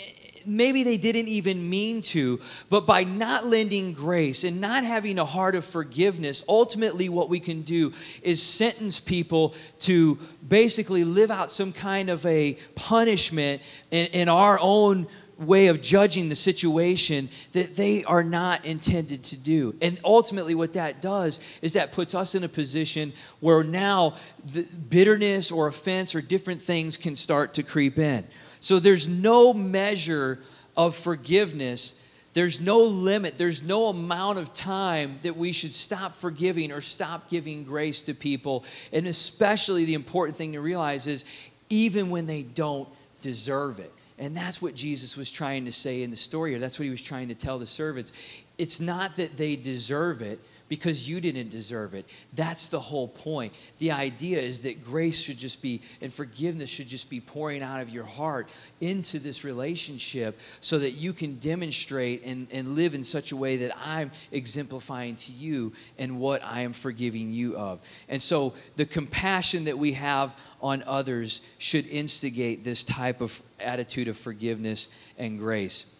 maybe 0.45 0.83
they 0.83 0.95
didn't 0.95 1.27
even 1.27 1.69
mean 1.69 2.01
to, 2.01 2.39
but 2.69 2.85
by 2.85 3.03
not 3.03 3.45
lending 3.45 3.91
grace 3.91 4.45
and 4.45 4.61
not 4.61 4.85
having 4.85 5.19
a 5.19 5.25
heart 5.25 5.55
of 5.55 5.65
forgiveness, 5.65 6.45
ultimately 6.47 7.09
what 7.09 7.27
we 7.27 7.41
can 7.41 7.61
do 7.63 7.91
is 8.21 8.41
sentence 8.41 9.01
people 9.01 9.53
to 9.79 10.17
basically 10.47 11.03
live 11.03 11.29
out 11.29 11.51
some 11.51 11.73
kind 11.73 12.09
of 12.09 12.25
a 12.25 12.57
punishment 12.75 13.61
in, 13.91 14.07
in 14.13 14.29
our 14.29 14.57
own 14.61 15.07
way 15.45 15.67
of 15.67 15.81
judging 15.81 16.29
the 16.29 16.35
situation 16.35 17.29
that 17.51 17.75
they 17.75 18.03
are 18.03 18.23
not 18.23 18.65
intended 18.65 19.23
to 19.25 19.37
do. 19.37 19.75
And 19.81 19.99
ultimately, 20.03 20.55
what 20.55 20.73
that 20.73 21.01
does 21.01 21.39
is 21.61 21.73
that 21.73 21.91
puts 21.91 22.15
us 22.15 22.35
in 22.35 22.43
a 22.43 22.49
position 22.49 23.13
where 23.39 23.63
now 23.63 24.15
the 24.45 24.67
bitterness 24.89 25.51
or 25.51 25.67
offense 25.67 26.15
or 26.15 26.21
different 26.21 26.61
things 26.61 26.97
can 26.97 27.15
start 27.15 27.55
to 27.55 27.63
creep 27.63 27.97
in. 27.97 28.23
So 28.59 28.79
there's 28.79 29.07
no 29.07 29.53
measure 29.53 30.39
of 30.77 30.95
forgiveness. 30.95 32.01
There's 32.33 32.61
no 32.61 32.79
limit. 32.79 33.37
There's 33.37 33.61
no 33.61 33.87
amount 33.87 34.39
of 34.39 34.53
time 34.53 35.19
that 35.21 35.37
we 35.37 35.51
should 35.51 35.73
stop 35.73 36.15
forgiving 36.15 36.71
or 36.71 36.81
stop 36.81 37.29
giving 37.29 37.63
grace 37.63 38.03
to 38.03 38.13
people. 38.13 38.65
And 38.91 39.05
especially 39.05 39.85
the 39.85 39.93
important 39.93 40.37
thing 40.37 40.53
to 40.53 40.61
realize 40.61 41.07
is 41.07 41.25
even 41.69 42.09
when 42.09 42.25
they 42.25 42.43
don't 42.43 42.87
deserve 43.21 43.79
it. 43.79 43.91
And 44.19 44.37
that's 44.37 44.61
what 44.61 44.75
Jesus 44.75 45.17
was 45.17 45.31
trying 45.31 45.65
to 45.65 45.71
say 45.71 46.03
in 46.03 46.11
the 46.11 46.15
story, 46.15 46.53
or 46.55 46.59
that's 46.59 46.77
what 46.77 46.83
he 46.85 46.91
was 46.91 47.01
trying 47.01 47.29
to 47.29 47.35
tell 47.35 47.57
the 47.57 47.65
servants. 47.65 48.13
It's 48.57 48.79
not 48.79 49.15
that 49.15 49.37
they 49.37 49.55
deserve 49.55 50.21
it, 50.21 50.39
because 50.73 51.07
you 51.07 51.21
didn't 51.21 51.49
deserve 51.49 51.93
it. 51.93 52.03
That's 52.33 52.69
the 52.69 52.79
whole 52.79 53.07
point. 53.07 53.53
The 53.77 53.91
idea 53.91 54.39
is 54.39 54.61
that 54.61 54.83
grace 54.83 55.21
should 55.21 55.37
just 55.37 55.61
be, 55.61 55.81
and 56.01 56.11
forgiveness 56.11 56.67
should 56.67 56.87
just 56.87 57.11
be 57.11 57.19
pouring 57.19 57.61
out 57.61 57.79
of 57.79 57.91
your 57.91 58.05
heart 58.05 58.49
into 58.81 59.19
this 59.19 59.43
relationship 59.43 60.39
so 60.61 60.79
that 60.79 60.93
you 60.93 61.13
can 61.13 61.35
demonstrate 61.35 62.25
and, 62.25 62.47
and 62.51 62.69
live 62.69 62.95
in 62.95 63.03
such 63.03 63.31
a 63.31 63.35
way 63.35 63.57
that 63.57 63.77
I'm 63.85 64.09
exemplifying 64.31 65.15
to 65.17 65.31
you 65.31 65.73
and 65.99 66.19
what 66.19 66.43
I 66.43 66.61
am 66.61 66.73
forgiving 66.73 67.31
you 67.31 67.55
of. 67.55 67.79
And 68.09 68.19
so 68.19 68.55
the 68.75 68.87
compassion 68.87 69.65
that 69.65 69.77
we 69.77 69.91
have 69.91 70.35
on 70.59 70.81
others 70.87 71.47
should 71.59 71.85
instigate 71.85 72.63
this 72.63 72.83
type 72.83 73.21
of 73.21 73.39
attitude 73.59 74.07
of 74.07 74.17
forgiveness 74.17 74.89
and 75.19 75.37
grace. 75.37 75.95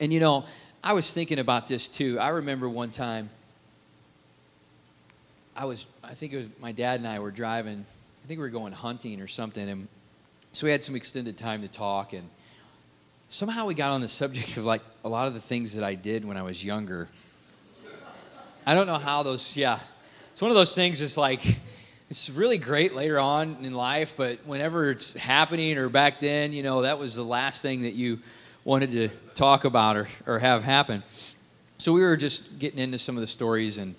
And 0.00 0.10
you 0.10 0.20
know, 0.20 0.46
I 0.82 0.94
was 0.94 1.12
thinking 1.12 1.38
about 1.38 1.68
this 1.68 1.86
too. 1.86 2.18
I 2.18 2.28
remember 2.28 2.66
one 2.66 2.90
time 2.90 3.28
I 5.56 5.64
was, 5.64 5.86
I 6.04 6.12
think 6.12 6.34
it 6.34 6.36
was 6.36 6.48
my 6.60 6.72
dad 6.72 7.00
and 7.00 7.08
I 7.08 7.18
were 7.18 7.30
driving, 7.30 7.86
I 8.24 8.26
think 8.26 8.38
we 8.38 8.44
were 8.44 8.50
going 8.50 8.74
hunting 8.74 9.22
or 9.22 9.26
something, 9.26 9.68
and 9.68 9.88
so 10.52 10.66
we 10.66 10.70
had 10.70 10.82
some 10.82 10.94
extended 10.94 11.38
time 11.38 11.62
to 11.62 11.68
talk, 11.68 12.12
and 12.12 12.28
somehow 13.30 13.64
we 13.64 13.74
got 13.74 13.90
on 13.90 14.02
the 14.02 14.08
subject 14.08 14.58
of 14.58 14.66
like 14.66 14.82
a 15.02 15.08
lot 15.08 15.28
of 15.28 15.34
the 15.34 15.40
things 15.40 15.74
that 15.74 15.82
I 15.82 15.94
did 15.94 16.26
when 16.26 16.36
I 16.36 16.42
was 16.42 16.62
younger. 16.62 17.08
I 18.66 18.74
don't 18.74 18.86
know 18.86 18.98
how 18.98 19.22
those, 19.22 19.56
yeah. 19.56 19.78
It's 20.32 20.42
one 20.42 20.50
of 20.50 20.56
those 20.56 20.74
things, 20.74 21.00
it's 21.00 21.16
like, 21.16 21.40
it's 22.10 22.28
really 22.28 22.58
great 22.58 22.94
later 22.94 23.18
on 23.18 23.56
in 23.62 23.72
life, 23.72 24.14
but 24.14 24.40
whenever 24.44 24.90
it's 24.90 25.14
happening 25.14 25.78
or 25.78 25.88
back 25.88 26.20
then, 26.20 26.52
you 26.52 26.62
know, 26.62 26.82
that 26.82 26.98
was 26.98 27.16
the 27.16 27.24
last 27.24 27.62
thing 27.62 27.82
that 27.82 27.94
you 27.94 28.18
wanted 28.64 28.92
to 28.92 29.08
talk 29.34 29.64
about 29.64 29.96
or, 29.96 30.06
or 30.26 30.38
have 30.38 30.62
happen. 30.62 31.02
So 31.78 31.92
we 31.94 32.02
were 32.02 32.16
just 32.16 32.58
getting 32.58 32.78
into 32.78 32.98
some 32.98 33.16
of 33.16 33.22
the 33.22 33.26
stories, 33.26 33.78
and 33.78 33.94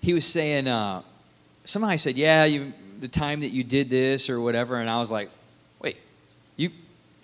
he 0.00 0.14
was 0.14 0.24
saying, 0.24 0.68
uh, 0.68 1.02
somehow 1.64 1.88
I 1.88 1.96
said, 1.96 2.16
Yeah, 2.16 2.44
you, 2.44 2.72
the 3.00 3.08
time 3.08 3.40
that 3.40 3.50
you 3.50 3.64
did 3.64 3.90
this 3.90 4.30
or 4.30 4.40
whatever. 4.40 4.76
And 4.76 4.88
I 4.88 4.98
was 4.98 5.10
like, 5.10 5.28
Wait, 5.80 5.96
you, 6.56 6.70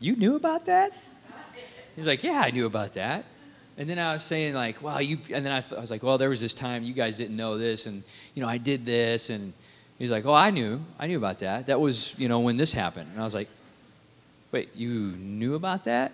you 0.00 0.16
knew 0.16 0.37
about 0.37 0.66
that? 0.66 0.93
He 1.95 2.00
was 2.00 2.07
like, 2.07 2.23
Yeah, 2.23 2.43
I 2.45 2.50
knew 2.50 2.66
about 2.66 2.95
that. 2.95 3.25
And 3.76 3.88
then 3.88 3.99
I 3.99 4.12
was 4.12 4.23
saying, 4.23 4.54
like, 4.54 4.81
well, 4.83 5.02
you, 5.02 5.19
and 5.33 5.45
then 5.45 5.52
I, 5.52 5.61
th- 5.61 5.73
I 5.73 5.81
was 5.81 5.90
like, 5.90 6.02
well, 6.02 6.16
there 6.16 6.28
was 6.28 6.40
this 6.40 6.54
time 6.54 6.85
you 6.85 6.93
guys 6.93 7.16
didn't 7.16 7.37
know 7.37 7.59
this, 7.59 7.87
and, 7.87 8.04
you 8.35 8.40
know, 8.40 8.49
I 8.49 8.57
did 8.57 8.87
this. 8.87 9.31
And 9.31 9.52
he's 9.99 10.12
like, 10.12 10.25
oh, 10.26 10.35
I 10.35 10.50
knew. 10.50 10.81
I 10.97 11.09
knew 11.09 11.19
about 11.19 11.40
that. 11.40 11.66
That 11.66 11.81
was, 11.81 12.16
you 12.16 12.28
know, 12.28 12.38
when 12.38 12.57
this 12.57 12.73
happened. 12.73 13.11
And 13.11 13.21
I 13.21 13.25
was 13.25 13.35
like, 13.35 13.49
wait, 14.52 14.76
you 14.76 14.90
knew 15.19 15.57
about 15.57 15.87
that? 15.87 16.12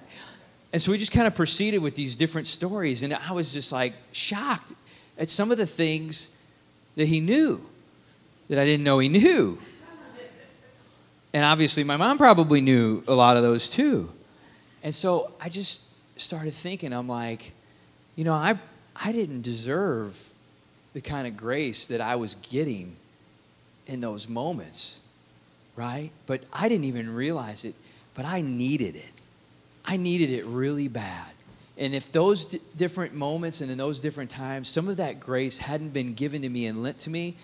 And 0.73 0.81
so 0.81 0.93
we 0.93 0.99
just 0.99 1.13
kind 1.13 1.27
of 1.27 1.35
proceeded 1.35 1.83
with 1.83 1.95
these 1.95 2.17
different 2.17 2.47
stories. 2.47 3.03
And 3.03 3.13
I 3.13 3.33
was 3.33 3.53
just 3.53 3.73
like 3.73 3.93
shocked 4.13 4.73
at 5.19 5.29
some 5.29 5.51
of 5.51 5.59
the 5.59 5.67
things 5.67 6.39
that 6.97 7.07
he 7.07 7.21
knew 7.21 7.61
that 8.49 8.59
I 8.59 8.65
didn't 8.65 8.85
know 8.85 8.99
he 8.99 9.09
knew. 9.09 9.59
And 11.33 11.45
obviously, 11.45 11.85
my 11.85 11.97
mom 11.97 12.19
probably 12.19 12.61
knew 12.61 13.05
a 13.07 13.15
lot 13.15 13.37
of 13.37 13.43
those 13.43 13.69
too. 13.69 14.11
And 14.83 14.95
so 14.95 15.33
I 15.41 15.49
just 15.49 15.89
started 16.19 16.53
thinking, 16.53 16.93
I'm 16.93 17.09
like, 17.09 17.53
you 18.17 18.25
know, 18.25 18.33
I, 18.33 18.59
I 18.97 19.13
didn't 19.13 19.43
deserve 19.43 20.33
the 20.93 21.01
kind 21.01 21.27
of 21.27 21.37
grace 21.37 21.87
that 21.87 22.01
I 22.01 22.17
was 22.17 22.35
getting 22.35 22.97
in 23.87 24.01
those 24.01 24.29
moments, 24.29 25.01
right? 25.77 26.11
But 26.27 26.43
I 26.53 26.69
didn't 26.69 26.87
even 26.87 27.15
realize 27.15 27.65
it, 27.65 27.75
but 28.15 28.25
I 28.25 28.41
needed 28.41 28.97
it. 28.97 29.13
I 29.85 29.97
needed 29.97 30.31
it 30.31 30.45
really 30.47 30.89
bad. 30.89 31.33
And 31.81 31.95
if 31.95 32.13
those 32.13 32.45
d- 32.45 32.61
different 32.77 33.15
moments 33.15 33.63
and 33.63 33.71
in 33.71 33.79
those 33.79 34.01
different 34.01 34.31
times, 34.31 34.69
some 34.69 34.87
of 34.87 34.99
that 34.99 35.19
grace 35.19 35.59
hadn't 35.59 35.95
been 35.95 36.13
given 36.13 36.43
to 36.43 36.49
me 36.49 36.67
and 36.67 36.83
lent 36.83 36.99
to 37.01 37.11
me, 37.11 37.37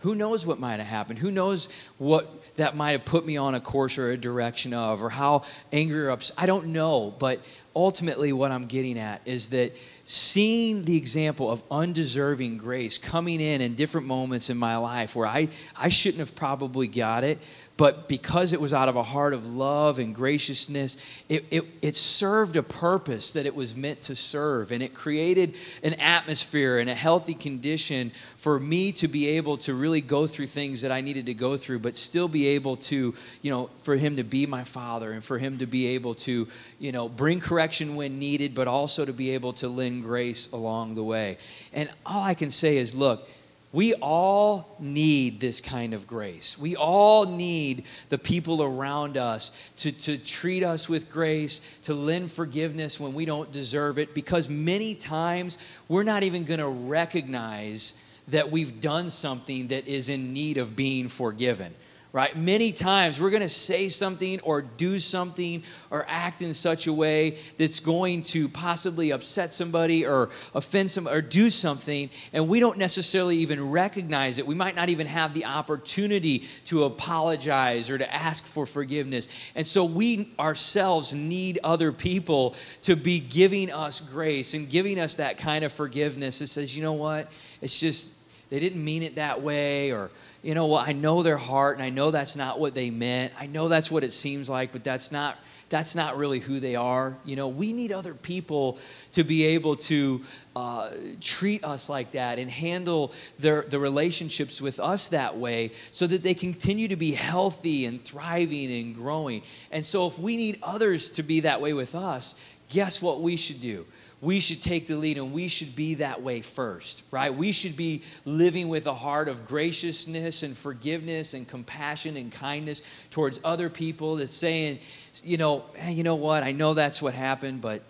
who 0.00 0.14
knows 0.16 0.44
what 0.46 0.58
might 0.58 0.80
have 0.80 0.88
happened? 0.88 1.18
Who 1.20 1.30
knows 1.30 1.68
what 1.98 2.56
that 2.56 2.74
might 2.74 2.92
have 2.92 3.04
put 3.04 3.24
me 3.24 3.36
on 3.36 3.54
a 3.54 3.60
course 3.60 3.98
or 3.98 4.10
a 4.10 4.16
direction 4.16 4.72
of, 4.74 5.04
or 5.04 5.10
how 5.10 5.42
angry 5.72 6.06
or 6.06 6.08
upset? 6.08 6.34
I 6.38 6.46
don't 6.46 6.68
know. 6.68 7.14
But 7.16 7.38
ultimately, 7.74 8.32
what 8.32 8.50
I'm 8.50 8.66
getting 8.66 8.98
at 8.98 9.22
is 9.26 9.48
that 9.48 9.76
seeing 10.04 10.84
the 10.84 10.96
example 10.96 11.50
of 11.50 11.62
undeserving 11.70 12.58
grace 12.58 12.98
coming 12.98 13.40
in 13.40 13.60
in 13.60 13.74
different 13.74 14.06
moments 14.06 14.50
in 14.50 14.56
my 14.56 14.76
life 14.76 15.14
where 15.14 15.26
I, 15.26 15.48
I 15.80 15.88
shouldn't 15.88 16.18
have 16.18 16.34
probably 16.34 16.88
got 16.88 17.24
it, 17.24 17.38
but 17.78 18.06
because 18.06 18.52
it 18.52 18.60
was 18.60 18.74
out 18.74 18.88
of 18.88 18.96
a 18.96 19.02
heart 19.02 19.32
of 19.32 19.46
love 19.46 19.98
and 19.98 20.14
graciousness, 20.14 21.22
it, 21.28 21.44
it, 21.50 21.64
it, 21.80 21.96
served 21.96 22.56
a 22.56 22.62
purpose 22.62 23.32
that 23.32 23.46
it 23.46 23.54
was 23.54 23.74
meant 23.74 24.02
to 24.02 24.14
serve. 24.14 24.72
And 24.72 24.82
it 24.82 24.92
created 24.92 25.54
an 25.82 25.94
atmosphere 25.94 26.78
and 26.78 26.90
a 26.90 26.94
healthy 26.94 27.32
condition 27.32 28.12
for 28.36 28.60
me 28.60 28.92
to 28.92 29.08
be 29.08 29.30
able 29.30 29.56
to 29.58 29.74
really 29.74 30.02
go 30.02 30.26
through 30.26 30.46
things 30.46 30.82
that 30.82 30.92
I 30.92 31.00
needed 31.00 31.26
to 31.26 31.34
go 31.34 31.56
through, 31.56 31.78
but 31.78 31.96
still 31.96 32.28
be 32.28 32.48
able 32.48 32.76
to, 32.76 33.14
you 33.40 33.50
know, 33.50 33.70
for 33.78 33.96
Him 33.96 34.16
to 34.16 34.22
be 34.22 34.44
my 34.44 34.64
Father 34.64 35.10
and 35.10 35.24
for 35.24 35.38
Him 35.38 35.58
to 35.58 35.66
be 35.66 35.88
able 35.88 36.14
to, 36.16 36.46
you 36.78 36.92
know, 36.92 37.08
bring 37.08 37.40
correction 37.40 37.61
when 37.96 38.18
needed, 38.18 38.54
but 38.54 38.68
also 38.68 39.04
to 39.04 39.12
be 39.12 39.30
able 39.30 39.52
to 39.54 39.68
lend 39.68 40.02
grace 40.02 40.50
along 40.52 40.94
the 40.94 41.04
way. 41.04 41.38
And 41.72 41.88
all 42.04 42.22
I 42.22 42.34
can 42.34 42.50
say 42.50 42.76
is, 42.76 42.94
look, 42.94 43.28
we 43.72 43.94
all 43.94 44.76
need 44.78 45.40
this 45.40 45.60
kind 45.60 45.94
of 45.94 46.06
grace. 46.06 46.58
We 46.58 46.76
all 46.76 47.24
need 47.24 47.84
the 48.10 48.18
people 48.18 48.62
around 48.62 49.16
us 49.16 49.70
to, 49.76 49.92
to 49.92 50.18
treat 50.18 50.62
us 50.62 50.88
with 50.88 51.10
grace, 51.10 51.60
to 51.84 51.94
lend 51.94 52.30
forgiveness 52.30 53.00
when 53.00 53.14
we 53.14 53.24
don't 53.24 53.50
deserve 53.50 53.98
it, 53.98 54.14
because 54.14 54.50
many 54.50 54.94
times 54.94 55.56
we're 55.88 56.02
not 56.02 56.22
even 56.22 56.44
going 56.44 56.60
to 56.60 56.68
recognize 56.68 58.02
that 58.28 58.50
we've 58.50 58.80
done 58.80 59.08
something 59.08 59.68
that 59.68 59.88
is 59.88 60.08
in 60.08 60.32
need 60.32 60.58
of 60.58 60.76
being 60.76 61.08
forgiven 61.08 61.74
right? 62.12 62.36
Many 62.36 62.72
times 62.72 63.18
we're 63.18 63.30
going 63.30 63.42
to 63.42 63.48
say 63.48 63.88
something 63.88 64.38
or 64.40 64.60
do 64.60 65.00
something 65.00 65.62
or 65.90 66.04
act 66.08 66.42
in 66.42 66.52
such 66.52 66.86
a 66.86 66.92
way 66.92 67.38
that's 67.56 67.80
going 67.80 68.22
to 68.22 68.48
possibly 68.50 69.12
upset 69.12 69.50
somebody 69.50 70.04
or 70.06 70.28
offend 70.54 70.90
somebody 70.90 71.16
or 71.16 71.22
do 71.22 71.48
something, 71.48 72.10
and 72.34 72.48
we 72.48 72.60
don't 72.60 72.76
necessarily 72.76 73.38
even 73.38 73.70
recognize 73.70 74.38
it. 74.38 74.46
We 74.46 74.54
might 74.54 74.76
not 74.76 74.90
even 74.90 75.06
have 75.06 75.32
the 75.32 75.46
opportunity 75.46 76.40
to 76.66 76.84
apologize 76.84 77.88
or 77.88 77.96
to 77.96 78.14
ask 78.14 78.44
for 78.44 78.66
forgiveness. 78.66 79.28
And 79.54 79.66
so 79.66 79.84
we 79.84 80.32
ourselves 80.38 81.14
need 81.14 81.60
other 81.64 81.92
people 81.92 82.54
to 82.82 82.94
be 82.94 83.20
giving 83.20 83.72
us 83.72 84.00
grace 84.00 84.52
and 84.52 84.68
giving 84.68 85.00
us 85.00 85.16
that 85.16 85.38
kind 85.38 85.64
of 85.64 85.72
forgiveness 85.72 86.40
that 86.40 86.48
says, 86.48 86.76
you 86.76 86.82
know 86.82 86.92
what? 86.92 87.30
It's 87.62 87.80
just, 87.80 88.18
they 88.52 88.60
didn't 88.60 88.84
mean 88.84 89.02
it 89.02 89.14
that 89.14 89.40
way, 89.40 89.92
or 89.92 90.10
you 90.42 90.54
know 90.54 90.66
what, 90.66 90.86
I 90.86 90.92
know 90.92 91.22
their 91.22 91.38
heart 91.38 91.78
and 91.78 91.82
I 91.82 91.88
know 91.88 92.10
that's 92.10 92.36
not 92.36 92.60
what 92.60 92.74
they 92.74 92.90
meant. 92.90 93.32
I 93.40 93.46
know 93.46 93.68
that's 93.68 93.90
what 93.90 94.04
it 94.04 94.12
seems 94.12 94.50
like, 94.50 94.72
but 94.72 94.84
that's 94.84 95.10
not 95.10 95.38
that's 95.70 95.96
not 95.96 96.18
really 96.18 96.38
who 96.38 96.60
they 96.60 96.76
are. 96.76 97.16
You 97.24 97.34
know, 97.34 97.48
we 97.48 97.72
need 97.72 97.92
other 97.92 98.12
people 98.12 98.78
to 99.12 99.24
be 99.24 99.46
able 99.46 99.76
to 99.76 100.20
uh, 100.54 100.90
treat 101.22 101.64
us 101.64 101.88
like 101.88 102.12
that 102.12 102.38
and 102.38 102.50
handle 102.50 103.14
their, 103.38 103.62
the 103.62 103.78
relationships 103.78 104.60
with 104.60 104.78
us 104.78 105.08
that 105.08 105.38
way 105.38 105.70
so 105.90 106.06
that 106.06 106.22
they 106.22 106.34
continue 106.34 106.88
to 106.88 106.96
be 106.96 107.12
healthy 107.12 107.86
and 107.86 108.02
thriving 108.02 108.70
and 108.70 108.94
growing. 108.94 109.40
And 109.70 109.82
so, 109.82 110.06
if 110.06 110.18
we 110.18 110.36
need 110.36 110.58
others 110.62 111.10
to 111.12 111.22
be 111.22 111.40
that 111.40 111.62
way 111.62 111.72
with 111.72 111.94
us, 111.94 112.38
guess 112.68 113.00
what 113.00 113.22
we 113.22 113.38
should 113.38 113.62
do? 113.62 113.86
We 114.22 114.38
should 114.38 114.62
take 114.62 114.86
the 114.86 114.96
lead 114.96 115.18
and 115.18 115.32
we 115.32 115.48
should 115.48 115.74
be 115.74 115.94
that 115.94 116.22
way 116.22 116.40
first, 116.40 117.02
right? 117.10 117.34
We 117.34 117.50
should 117.50 117.76
be 117.76 118.02
living 118.24 118.68
with 118.68 118.86
a 118.86 118.94
heart 118.94 119.28
of 119.28 119.44
graciousness 119.44 120.44
and 120.44 120.56
forgiveness 120.56 121.34
and 121.34 121.46
compassion 121.46 122.16
and 122.16 122.30
kindness 122.30 122.82
towards 123.10 123.40
other 123.44 123.68
people 123.68 124.16
that's 124.16 124.32
saying, 124.32 124.78
you 125.24 125.38
know, 125.38 125.64
hey, 125.74 125.92
you 125.92 126.04
know 126.04 126.14
what? 126.14 126.44
I 126.44 126.52
know 126.52 126.72
that's 126.72 127.02
what 127.02 127.14
happened, 127.14 127.60
but 127.60 127.82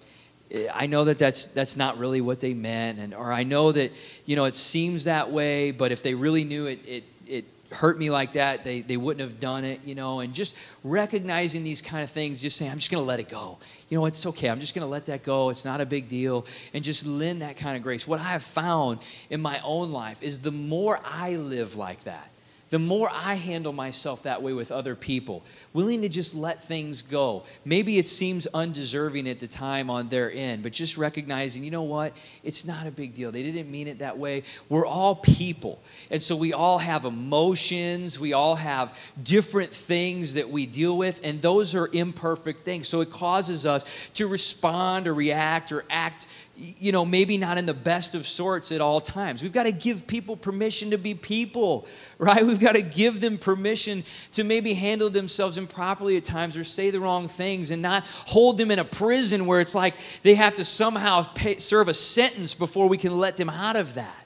eh, 0.51 0.69
I 0.73 0.87
know 0.87 1.05
that 1.05 1.19
that's 1.19 1.49
that's 1.49 1.77
not 1.77 1.99
really 1.99 2.23
what 2.23 2.41
they 2.41 2.55
meant 2.55 2.99
and 2.99 3.13
or 3.13 3.31
I 3.31 3.43
know 3.43 3.71
that, 3.71 3.93
you 4.25 4.35
know, 4.35 4.47
it 4.47 4.55
seems 4.55 5.05
that 5.05 5.31
way, 5.31 5.71
but 5.71 5.93
if 5.93 6.03
they 6.03 6.15
really 6.15 6.45
knew 6.45 6.65
it 6.65 6.81
it 6.89 7.05
it 7.27 7.45
hurt 7.73 7.99
me 7.99 8.11
like 8.11 8.35
that, 8.35 8.65
they, 8.65 8.81
they 8.81 8.97
wouldn't 8.97 9.21
have 9.21 9.41
done 9.41 9.65
it, 9.65 9.81
you 9.85 9.95
know, 9.95 10.21
and 10.21 10.35
just 10.35 10.57
recognizing 10.85 11.65
these 11.65 11.83
kind 11.83 12.05
of 12.05 12.11
things, 12.11 12.41
just 12.41 12.57
saying, 12.57 12.71
I'm 12.71 12.79
just 12.79 12.91
going 12.91 13.03
to 13.03 13.07
let 13.07 13.21
it 13.21 13.29
go. 13.29 13.59
You 13.89 13.99
know, 13.99 14.07
it's 14.07 14.25
okay. 14.27 14.49
I'm 14.49 14.61
just 14.61 14.75
going 14.75 14.85
to 14.85 14.91
let 14.91 15.07
that 15.07 15.23
go. 15.23 15.51
It's 15.51 15.65
not 15.65 15.81
a 15.81 15.87
big 15.87 16.09
deal. 16.09 16.47
And 16.75 16.85
just 16.85 17.07
lend 17.07 17.43
that 17.43 17.57
kind 17.57 17.77
of 17.77 17.83
grace. 17.83 18.07
What 18.07 18.21
I 18.21 18.25
have 18.25 18.43
found 18.43 19.01
in 19.31 19.41
my 19.41 19.61
own 19.65 19.93
life 19.93 20.23
is 20.23 20.41
the 20.41 20.53
more 20.53 21.01
I 21.05 21.37
live 21.37 21.77
like 21.77 22.05
that, 22.05 22.31
the 22.73 22.79
more 22.79 23.11
I 23.13 23.35
handle 23.35 23.75
myself 23.75 24.23
that 24.23 24.43
way 24.43 24.55
with 24.55 24.73
other 24.73 24.95
people, 24.95 25.45
willing 25.75 26.01
to 26.01 26.09
just 26.09 26.35
let 26.35 26.65
things 26.65 27.03
go. 27.03 27.45
Maybe 27.67 27.99
it 27.99 28.09
seems 28.09 28.47
undeserving 28.47 29.29
at 29.29 29.41
the 29.41 29.47
time 29.47 29.91
on 29.91 30.09
their 30.09 30.33
end, 30.33 30.63
but 30.63 30.73
just 30.73 30.97
recognizing, 30.97 31.65
you 31.65 31.71
know 31.71 31.83
what? 31.83 32.17
It's 32.43 32.65
not 32.65 32.87
a 32.87 32.91
big 32.91 33.13
deal. 33.13 33.31
They 33.31 33.43
didn't 33.43 33.71
mean 33.71 33.89
it 33.89 33.99
that 33.99 34.17
way. 34.17 34.45
We're 34.71 34.87
all 34.87 35.17
people. 35.17 35.83
And 36.11 36.23
so 36.23 36.35
we 36.35 36.55
all 36.55 36.79
have 36.79 37.05
emotions, 37.05 38.19
we 38.19 38.33
all 38.33 38.57
have 38.57 38.99
different 39.23 39.69
things 39.69 40.33
that 40.33 40.49
we 40.49 40.65
deal 40.65 40.97
with, 40.97 41.21
and 41.25 41.43
those 41.43 41.75
are 41.75 41.91
imperfect 41.93 42.65
things. 42.65 42.89
So 42.89 43.03
it 43.03 43.11
causes 43.11 43.67
us 43.67 43.85
to 44.15 44.27
respond 44.27 45.07
or 45.07 45.13
react 45.13 45.73
or 45.73 45.85
act 45.91 46.27
you 46.63 46.93
know, 46.93 47.05
maybe 47.05 47.39
not 47.39 47.59
in 47.59 47.67
the 47.67 47.75
best 47.75 48.15
of 48.15 48.27
sorts 48.27 48.71
at 48.71 48.81
all 48.81 49.01
times. 49.01 49.43
We've 49.43 49.53
got 49.53 49.65
to 49.65 49.73
give 49.73 50.07
people 50.07 50.37
permission 50.37 50.91
to 50.91 50.99
be 50.99 51.15
people, 51.15 51.87
right? 52.19 52.45
We've 52.45 52.61
got 52.61 52.77
to 52.77 52.83
give 52.83 53.21
them 53.21 53.39
permission 53.39 54.05
to 54.33 54.45
maybe 54.45 54.75
handle 54.75 55.11
themselves 55.11 55.59
improperly 55.59 56.17
at 56.17 56.25
times 56.25 56.57
or 56.57 56.65
say 56.65 56.91
the 56.91 57.01
wrong 57.01 57.29
things 57.29 57.71
and 57.71 57.83
not 57.83 58.05
hold 58.07 58.59
them 58.59 58.71
in 58.71 58.79
a 58.79 58.85
prison 58.85 59.47
where 59.47 59.61
it's 59.61 59.75
like 59.75 59.95
they 60.23 60.35
have 60.35 60.55
to 60.57 60.65
somehow 60.65 61.25
pay, 61.35 61.57
serve 61.57 61.89
a 61.89 61.95
sentence 61.95 62.55
before 62.55 62.89
we 62.89 62.97
can 62.97 63.19
let 63.19 63.37
them 63.37 63.51
out 63.51 63.77
of 63.77 63.95
that. 63.95 64.25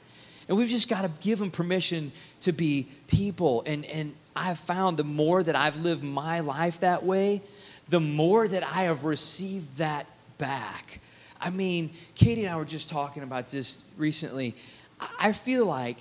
And 0.49 0.57
we've 0.59 0.68
just 0.68 0.88
got 0.88 1.03
to 1.03 1.11
give 1.20 1.38
them 1.38 1.51
permission 1.51 2.12
to 2.42 2.53
be 2.53 2.87
people. 3.07 3.62
And, 3.66 3.85
and 3.87 4.14
I've 4.35 4.59
found 4.59 4.96
the 4.96 5.05
more 5.05 5.42
that 5.42 5.57
I've 5.57 5.79
lived 5.79 6.05
my 6.05 6.40
life 6.40 6.81
that 6.81 7.03
way, 7.03 7.42
the 7.88 8.01
more 8.01 8.46
that 8.46 8.62
I 8.62 8.83
have 8.83 9.05
received 9.05 9.79
that 9.79 10.07
back. 10.38 11.01
I 11.40 11.51
mean, 11.51 11.90
Katie 12.14 12.44
and 12.44 12.53
I 12.53 12.57
were 12.57 12.64
just 12.64 12.88
talking 12.88 13.22
about 13.22 13.51
this 13.51 13.90
recently. 13.96 14.55
I 15.20 15.33
feel 15.33 15.66
like, 15.66 15.99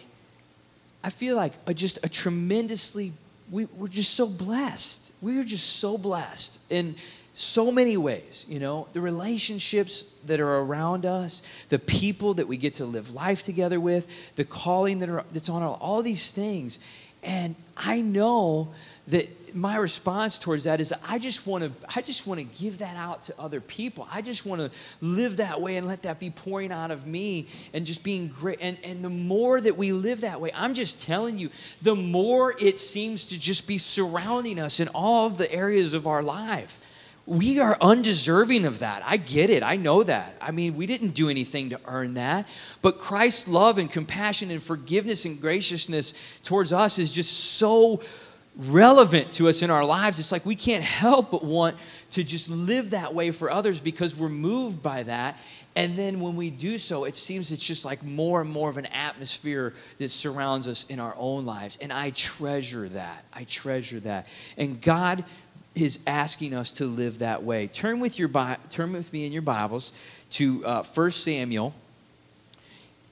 I 1.03 1.09
feel 1.09 1.35
like 1.35 1.53
a, 1.67 1.73
just 1.73 2.03
a 2.05 2.09
tremendously, 2.09 3.13
we, 3.51 3.65
we're 3.65 3.87
just 3.87 4.13
so 4.13 4.27
blessed. 4.27 5.11
We 5.21 5.39
are 5.39 5.43
just 5.43 5.77
so 5.77 5.97
blessed 5.97 6.61
in 6.71 6.95
so 7.35 7.69
many 7.69 7.97
ways, 7.97 8.45
you 8.47 8.59
know, 8.59 8.87
the 8.93 9.01
relationships 9.01 10.03
that 10.25 10.39
are 10.39 10.59
around 10.59 11.05
us, 11.05 11.43
the 11.67 11.77
people 11.77 12.33
that 12.35 12.47
we 12.47 12.55
get 12.55 12.75
to 12.75 12.85
live 12.85 13.13
life 13.13 13.43
together 13.43 13.77
with, 13.77 14.33
the 14.35 14.45
calling 14.45 14.99
that 14.99 15.09
are, 15.09 15.25
that's 15.33 15.49
on 15.49 15.61
all, 15.61 15.77
all 15.81 16.01
these 16.01 16.31
things. 16.31 16.79
And 17.25 17.55
I 17.75 18.01
know 18.01 18.69
that 19.07 19.55
my 19.55 19.77
response 19.77 20.37
towards 20.39 20.65
that 20.65 20.81
is 20.81 20.93
I 21.07 21.19
just 21.19 21.47
want 21.47 21.63
to 21.63 21.71
I 21.95 22.01
just 22.01 22.27
want 22.27 22.39
to 22.39 22.45
give 22.45 22.79
that 22.79 22.97
out 22.97 23.23
to 23.23 23.39
other 23.39 23.61
people. 23.61 24.07
I 24.11 24.21
just 24.21 24.45
want 24.45 24.61
to 24.61 24.71
live 25.01 25.37
that 25.37 25.61
way 25.61 25.77
and 25.77 25.87
let 25.87 26.03
that 26.03 26.19
be 26.19 26.29
pouring 26.29 26.71
out 26.71 26.91
of 26.91 27.07
me 27.07 27.47
and 27.73 27.85
just 27.85 28.03
being 28.03 28.27
great. 28.27 28.59
And 28.61 28.77
and 28.83 29.03
the 29.03 29.09
more 29.09 29.59
that 29.59 29.77
we 29.77 29.91
live 29.91 30.21
that 30.21 30.39
way, 30.39 30.51
I'm 30.53 30.73
just 30.73 31.01
telling 31.01 31.37
you, 31.37 31.49
the 31.81 31.95
more 31.95 32.55
it 32.59 32.79
seems 32.79 33.25
to 33.25 33.39
just 33.39 33.67
be 33.67 33.77
surrounding 33.77 34.59
us 34.59 34.79
in 34.79 34.87
all 34.89 35.27
of 35.27 35.37
the 35.37 35.51
areas 35.51 35.93
of 35.93 36.07
our 36.07 36.21
life. 36.21 36.79
We 37.27 37.59
are 37.59 37.75
undeserving 37.81 38.65
of 38.65 38.79
that. 38.79 39.01
I 39.03 39.17
get 39.17 39.49
it. 39.49 39.63
I 39.63 39.77
know 39.77 40.03
that. 40.03 40.35
I 40.39 40.51
mean, 40.51 40.75
we 40.75 40.85
didn't 40.85 41.15
do 41.15 41.27
anything 41.27 41.71
to 41.71 41.79
earn 41.85 42.13
that. 42.15 42.47
But 42.83 42.99
Christ's 42.99 43.47
love 43.47 43.79
and 43.79 43.91
compassion 43.91 44.51
and 44.51 44.61
forgiveness 44.61 45.25
and 45.25 45.41
graciousness 45.41 46.13
towards 46.43 46.71
us 46.71 46.99
is 46.99 47.11
just 47.11 47.33
so 47.57 48.01
relevant 48.55 49.31
to 49.33 49.49
us 49.49 49.63
in 49.63 49.71
our 49.71 49.83
lives. 49.83 50.19
It's 50.19 50.31
like 50.31 50.45
we 50.45 50.55
can't 50.55 50.83
help 50.83 51.31
but 51.31 51.43
want 51.43 51.75
to 52.11 52.23
just 52.23 52.49
live 52.49 52.91
that 52.91 53.13
way 53.13 53.31
for 53.31 53.49
others 53.49 53.79
because 53.79 54.15
we're 54.15 54.29
moved 54.29 54.81
by 54.81 55.03
that. 55.03 55.37
And 55.75 55.97
then 55.97 56.21
when 56.21 56.35
we 56.37 56.51
do 56.51 56.77
so, 56.77 57.03
it 57.03 57.15
seems 57.15 57.51
it's 57.51 57.65
just 57.65 57.83
like 57.83 58.01
more 58.03 58.41
and 58.41 58.49
more 58.49 58.69
of 58.69 58.77
an 58.77 58.85
atmosphere 58.87 59.73
that 59.97 60.09
surrounds 60.09 60.67
us 60.67 60.85
in 60.89 60.99
our 60.99 61.13
own 61.17 61.45
lives. 61.45 61.77
And 61.81 61.91
I 61.91 62.11
treasure 62.11 62.87
that. 62.89 63.25
I 63.33 63.43
treasure 63.43 63.99
that. 64.01 64.27
And 64.57 64.81
God 64.81 65.25
is 65.75 65.99
asking 66.07 66.53
us 66.53 66.71
to 66.73 66.85
live 66.85 67.19
that 67.19 67.43
way. 67.43 67.67
Turn 67.67 67.99
with 67.99 68.17
your 68.17 68.29
turn 68.69 68.93
with 68.93 69.11
me 69.11 69.25
in 69.25 69.33
your 69.33 69.41
Bibles 69.41 69.91
to 70.31 70.65
uh, 70.65 70.83
1 70.83 71.11
Samuel. 71.11 71.73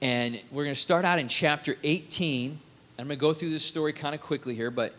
And 0.00 0.40
we're 0.50 0.64
going 0.64 0.74
to 0.74 0.80
start 0.80 1.04
out 1.04 1.18
in 1.18 1.28
chapter 1.28 1.76
18. 1.82 2.58
I'm 2.98 3.06
going 3.06 3.16
to 3.16 3.20
go 3.20 3.32
through 3.32 3.50
this 3.50 3.64
story 3.64 3.92
kind 3.92 4.14
of 4.14 4.20
quickly 4.20 4.54
here, 4.54 4.70
but 4.70 4.94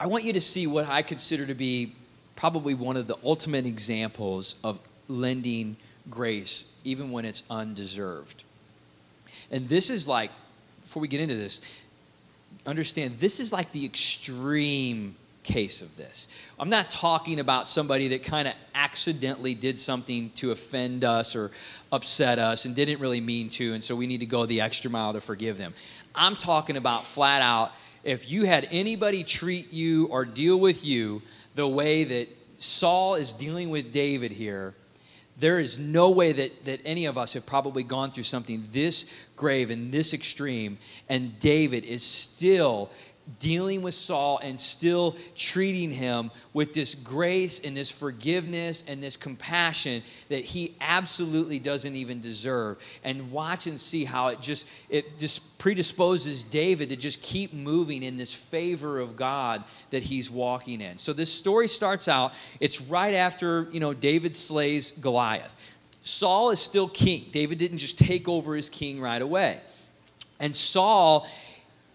I 0.00 0.06
want 0.06 0.24
you 0.24 0.32
to 0.32 0.40
see 0.40 0.66
what 0.66 0.88
I 0.88 1.02
consider 1.02 1.46
to 1.46 1.54
be 1.54 1.92
probably 2.36 2.74
one 2.74 2.96
of 2.96 3.06
the 3.06 3.16
ultimate 3.24 3.66
examples 3.66 4.56
of 4.62 4.78
lending 5.08 5.76
grace, 6.08 6.72
even 6.84 7.10
when 7.10 7.24
it's 7.24 7.42
undeserved. 7.50 8.44
And 9.50 9.68
this 9.68 9.90
is 9.90 10.06
like, 10.06 10.30
before 10.82 11.00
we 11.00 11.08
get 11.08 11.20
into 11.20 11.34
this, 11.34 11.82
understand 12.66 13.18
this 13.18 13.40
is 13.40 13.52
like 13.52 13.72
the 13.72 13.84
extreme 13.84 15.16
case 15.48 15.80
of 15.80 15.96
this. 15.96 16.28
I'm 16.60 16.68
not 16.68 16.90
talking 16.90 17.40
about 17.40 17.66
somebody 17.66 18.08
that 18.08 18.22
kind 18.22 18.46
of 18.46 18.54
accidentally 18.74 19.54
did 19.54 19.78
something 19.78 20.30
to 20.36 20.50
offend 20.52 21.04
us 21.04 21.34
or 21.34 21.50
upset 21.90 22.38
us 22.38 22.66
and 22.66 22.76
didn't 22.76 23.00
really 23.00 23.22
mean 23.22 23.48
to, 23.50 23.72
and 23.72 23.82
so 23.82 23.96
we 23.96 24.06
need 24.06 24.20
to 24.20 24.26
go 24.26 24.44
the 24.44 24.60
extra 24.60 24.90
mile 24.90 25.14
to 25.14 25.20
forgive 25.22 25.56
them. 25.56 25.72
I'm 26.14 26.36
talking 26.36 26.76
about 26.76 27.06
flat 27.06 27.40
out 27.40 27.72
if 28.04 28.30
you 28.30 28.44
had 28.44 28.68
anybody 28.70 29.24
treat 29.24 29.72
you 29.72 30.06
or 30.08 30.24
deal 30.24 30.60
with 30.60 30.84
you 30.84 31.22
the 31.54 31.66
way 31.66 32.04
that 32.04 32.28
Saul 32.58 33.14
is 33.14 33.32
dealing 33.32 33.70
with 33.70 33.90
David 33.90 34.30
here, 34.30 34.74
there 35.38 35.60
is 35.60 35.78
no 35.78 36.10
way 36.10 36.32
that, 36.32 36.64
that 36.64 36.80
any 36.84 37.06
of 37.06 37.16
us 37.16 37.34
have 37.34 37.46
probably 37.46 37.84
gone 37.84 38.10
through 38.10 38.24
something 38.24 38.64
this 38.72 39.26
grave 39.36 39.70
and 39.70 39.92
this 39.92 40.12
extreme, 40.12 40.78
and 41.08 41.38
David 41.38 41.84
is 41.84 42.02
still 42.02 42.90
dealing 43.38 43.82
with 43.82 43.94
Saul 43.94 44.40
and 44.42 44.58
still 44.58 45.16
treating 45.36 45.90
him 45.90 46.30
with 46.52 46.72
this 46.72 46.94
grace 46.94 47.60
and 47.60 47.76
this 47.76 47.90
forgiveness 47.90 48.84
and 48.88 49.02
this 49.02 49.16
compassion 49.16 50.02
that 50.28 50.40
he 50.40 50.74
absolutely 50.80 51.58
doesn't 51.58 51.94
even 51.94 52.20
deserve 52.20 52.78
and 53.04 53.30
watch 53.30 53.66
and 53.66 53.78
see 53.78 54.04
how 54.04 54.28
it 54.28 54.40
just 54.40 54.68
it 54.88 55.18
just 55.18 55.58
predisposes 55.58 56.44
David 56.44 56.88
to 56.88 56.96
just 56.96 57.20
keep 57.22 57.52
moving 57.52 58.02
in 58.02 58.16
this 58.16 58.32
favor 58.32 58.98
of 58.98 59.16
God 59.16 59.62
that 59.90 60.02
he's 60.02 60.30
walking 60.30 60.80
in. 60.80 60.96
So 60.98 61.12
this 61.12 61.32
story 61.32 61.68
starts 61.68 62.08
out 62.08 62.32
it's 62.60 62.80
right 62.80 63.14
after, 63.14 63.68
you 63.72 63.80
know, 63.80 63.92
David 63.92 64.34
slays 64.34 64.92
Goliath. 64.92 65.54
Saul 66.02 66.50
is 66.50 66.60
still 66.60 66.88
king. 66.88 67.26
David 67.32 67.58
didn't 67.58 67.78
just 67.78 67.98
take 67.98 68.28
over 68.28 68.56
as 68.56 68.70
king 68.70 69.00
right 69.00 69.20
away. 69.20 69.60
And 70.40 70.54
Saul 70.54 71.26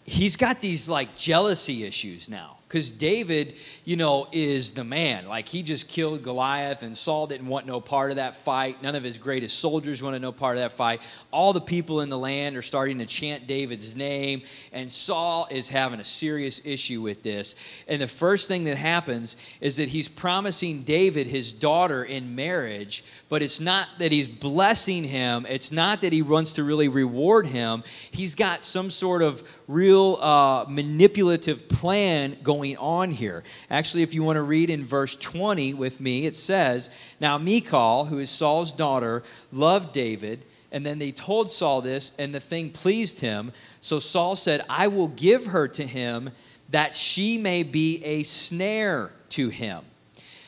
he's 0.05 0.35
got 0.35 0.61
these 0.61 0.89
like 0.89 1.15
jealousy 1.15 1.83
issues 1.83 2.29
now 2.29 2.57
because 2.73 2.91
David, 2.91 3.53
you 3.85 3.97
know, 3.97 4.27
is 4.31 4.71
the 4.71 4.83
man. 4.83 5.27
Like 5.27 5.47
he 5.47 5.61
just 5.61 5.87
killed 5.87 6.23
Goliath, 6.23 6.81
and 6.81 6.97
Saul 6.97 7.27
didn't 7.27 7.45
want 7.45 7.67
no 7.67 7.79
part 7.79 8.09
of 8.09 8.15
that 8.15 8.35
fight. 8.35 8.81
None 8.81 8.95
of 8.95 9.03
his 9.03 9.19
greatest 9.19 9.59
soldiers 9.59 10.01
wanted 10.01 10.23
no 10.23 10.31
part 10.31 10.57
of 10.57 10.63
that 10.63 10.71
fight. 10.71 11.03
All 11.29 11.53
the 11.53 11.61
people 11.61 12.01
in 12.01 12.09
the 12.09 12.17
land 12.17 12.57
are 12.57 12.63
starting 12.63 12.97
to 12.97 13.05
chant 13.05 13.45
David's 13.45 13.95
name, 13.95 14.41
and 14.71 14.91
Saul 14.91 15.47
is 15.51 15.69
having 15.69 15.99
a 15.99 16.03
serious 16.03 16.65
issue 16.65 17.03
with 17.03 17.21
this. 17.21 17.55
And 17.87 18.01
the 18.01 18.07
first 18.07 18.47
thing 18.47 18.63
that 18.63 18.77
happens 18.77 19.37
is 19.61 19.77
that 19.77 19.89
he's 19.89 20.09
promising 20.09 20.81
David 20.81 21.27
his 21.27 21.53
daughter 21.53 22.03
in 22.03 22.33
marriage, 22.33 23.03
but 23.29 23.43
it's 23.43 23.59
not 23.59 23.87
that 23.99 24.11
he's 24.11 24.27
blessing 24.27 25.03
him, 25.03 25.45
it's 25.47 25.71
not 25.71 26.01
that 26.01 26.11
he 26.11 26.23
wants 26.23 26.53
to 26.53 26.63
really 26.63 26.87
reward 26.87 27.45
him. 27.45 27.83
He's 28.09 28.33
got 28.33 28.63
some 28.63 28.89
sort 28.89 29.21
of 29.21 29.47
real 29.67 30.17
uh, 30.21 30.65
manipulative 30.67 31.67
plan 31.69 32.37
going 32.43 32.77
on 32.77 33.11
here. 33.11 33.43
Actually, 33.69 34.03
if 34.03 34.13
you 34.13 34.23
want 34.23 34.37
to 34.37 34.43
read 34.43 34.69
in 34.69 34.85
verse 34.85 35.15
20 35.15 35.73
with 35.73 35.99
me, 35.99 36.25
it 36.25 36.35
says, 36.35 36.89
Now 37.19 37.37
Michal, 37.37 38.05
who 38.05 38.19
is 38.19 38.29
Saul's 38.29 38.73
daughter, 38.73 39.23
loved 39.51 39.93
David. 39.93 40.43
And 40.71 40.85
then 40.85 40.97
they 40.97 41.11
told 41.11 41.51
Saul 41.51 41.81
this, 41.81 42.13
and 42.17 42.33
the 42.33 42.39
thing 42.39 42.71
pleased 42.71 43.19
him. 43.19 43.51
So 43.79 43.99
Saul 43.99 44.35
said, 44.35 44.65
I 44.67 44.87
will 44.87 45.09
give 45.09 45.47
her 45.47 45.67
to 45.67 45.85
him 45.85 46.31
that 46.69 46.95
she 46.95 47.37
may 47.37 47.61
be 47.61 48.03
a 48.03 48.23
snare 48.23 49.11
to 49.29 49.49
him. 49.49 49.83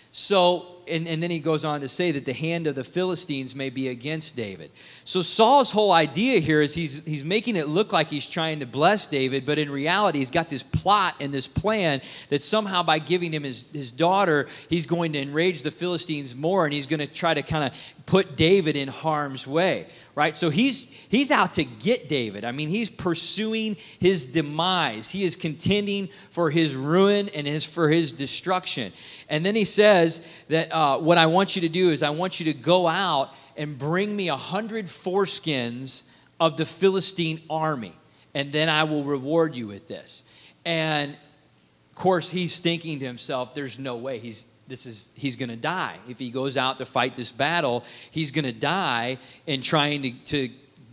So 0.09 0.74
and, 0.89 1.07
and 1.07 1.21
then 1.21 1.29
he 1.29 1.39
goes 1.39 1.65
on 1.65 1.81
to 1.81 1.87
say 1.87 2.11
that 2.11 2.25
the 2.25 2.33
hand 2.33 2.67
of 2.67 2.75
the 2.75 2.83
Philistines 2.83 3.55
may 3.55 3.69
be 3.69 3.89
against 3.89 4.35
David. 4.35 4.71
So 5.03 5.21
Saul's 5.21 5.71
whole 5.71 5.91
idea 5.91 6.39
here 6.39 6.61
is 6.61 6.73
he's, 6.73 7.05
he's 7.05 7.25
making 7.25 7.55
it 7.55 7.67
look 7.67 7.93
like 7.93 8.09
he's 8.09 8.29
trying 8.29 8.59
to 8.59 8.65
bless 8.65 9.07
David, 9.07 9.45
but 9.45 9.57
in 9.57 9.69
reality, 9.69 10.19
he's 10.19 10.31
got 10.31 10.49
this 10.49 10.63
plot 10.63 11.15
and 11.19 11.33
this 11.33 11.47
plan 11.47 12.01
that 12.29 12.41
somehow 12.41 12.83
by 12.83 12.99
giving 12.99 13.31
him 13.31 13.43
his, 13.43 13.65
his 13.73 13.91
daughter, 13.91 14.47
he's 14.69 14.85
going 14.85 15.13
to 15.13 15.19
enrage 15.19 15.63
the 15.63 15.71
Philistines 15.71 16.35
more 16.35 16.65
and 16.65 16.73
he's 16.73 16.87
going 16.87 16.99
to 16.99 17.07
try 17.07 17.33
to 17.33 17.41
kind 17.41 17.63
of 17.63 17.77
put 18.05 18.35
David 18.35 18.75
in 18.75 18.87
harm's 18.87 19.47
way, 19.47 19.87
right? 20.15 20.33
So 20.33 20.49
he's 20.49 20.89
he's 21.09 21.29
out 21.29 21.53
to 21.53 21.65
get 21.65 22.09
David. 22.09 22.45
I 22.45 22.51
mean, 22.51 22.69
he's 22.69 22.89
pursuing 22.89 23.75
his 23.99 24.25
demise. 24.25 25.11
He 25.11 25.23
is 25.23 25.35
contending 25.35 26.09
for 26.31 26.49
his 26.49 26.73
ruin 26.73 27.29
and 27.35 27.45
his 27.45 27.65
for 27.65 27.89
his 27.89 28.13
destruction. 28.13 28.93
And 29.29 29.45
then 29.45 29.55
he 29.55 29.65
says 29.65 30.25
that 30.47 30.71
uh, 30.71 30.97
what 30.99 31.17
I 31.17 31.25
want 31.27 31.55
you 31.55 31.61
to 31.63 31.69
do 31.69 31.91
is 31.91 32.01
I 32.01 32.09
want 32.11 32.39
you 32.39 32.51
to 32.51 32.57
go 32.57 32.87
out 32.87 33.33
and 33.57 33.77
bring 33.77 34.15
me 34.15 34.29
a 34.29 34.35
hundred 34.35 34.85
foreskins 34.85 36.03
of 36.39 36.57
the 36.57 36.65
Philistine 36.65 37.41
army, 37.49 37.93
and 38.33 38.51
then 38.51 38.69
I 38.69 38.83
will 38.85 39.03
reward 39.03 39.55
you 39.55 39.67
with 39.67 39.87
this. 39.87 40.23
And 40.65 41.13
of 41.13 41.95
course, 41.95 42.29
he's 42.29 42.59
thinking 42.59 42.99
to 42.99 43.05
himself, 43.05 43.53
"There's 43.53 43.77
no 43.77 43.97
way 43.97 44.19
he's." 44.19 44.45
This 44.67 44.85
is 44.85 45.11
he's 45.15 45.35
going 45.35 45.49
to 45.49 45.55
die 45.55 45.97
if 46.09 46.17
he 46.17 46.31
goes 46.31 46.57
out 46.57 46.79
to 46.79 46.85
fight 46.85 47.15
this 47.15 47.31
battle. 47.31 47.83
He's 48.11 48.31
going 48.31 48.45
to 48.45 48.51
die 48.51 49.17
in 49.45 49.61
trying 49.61 50.01
to, 50.03 50.11
to 50.25 50.49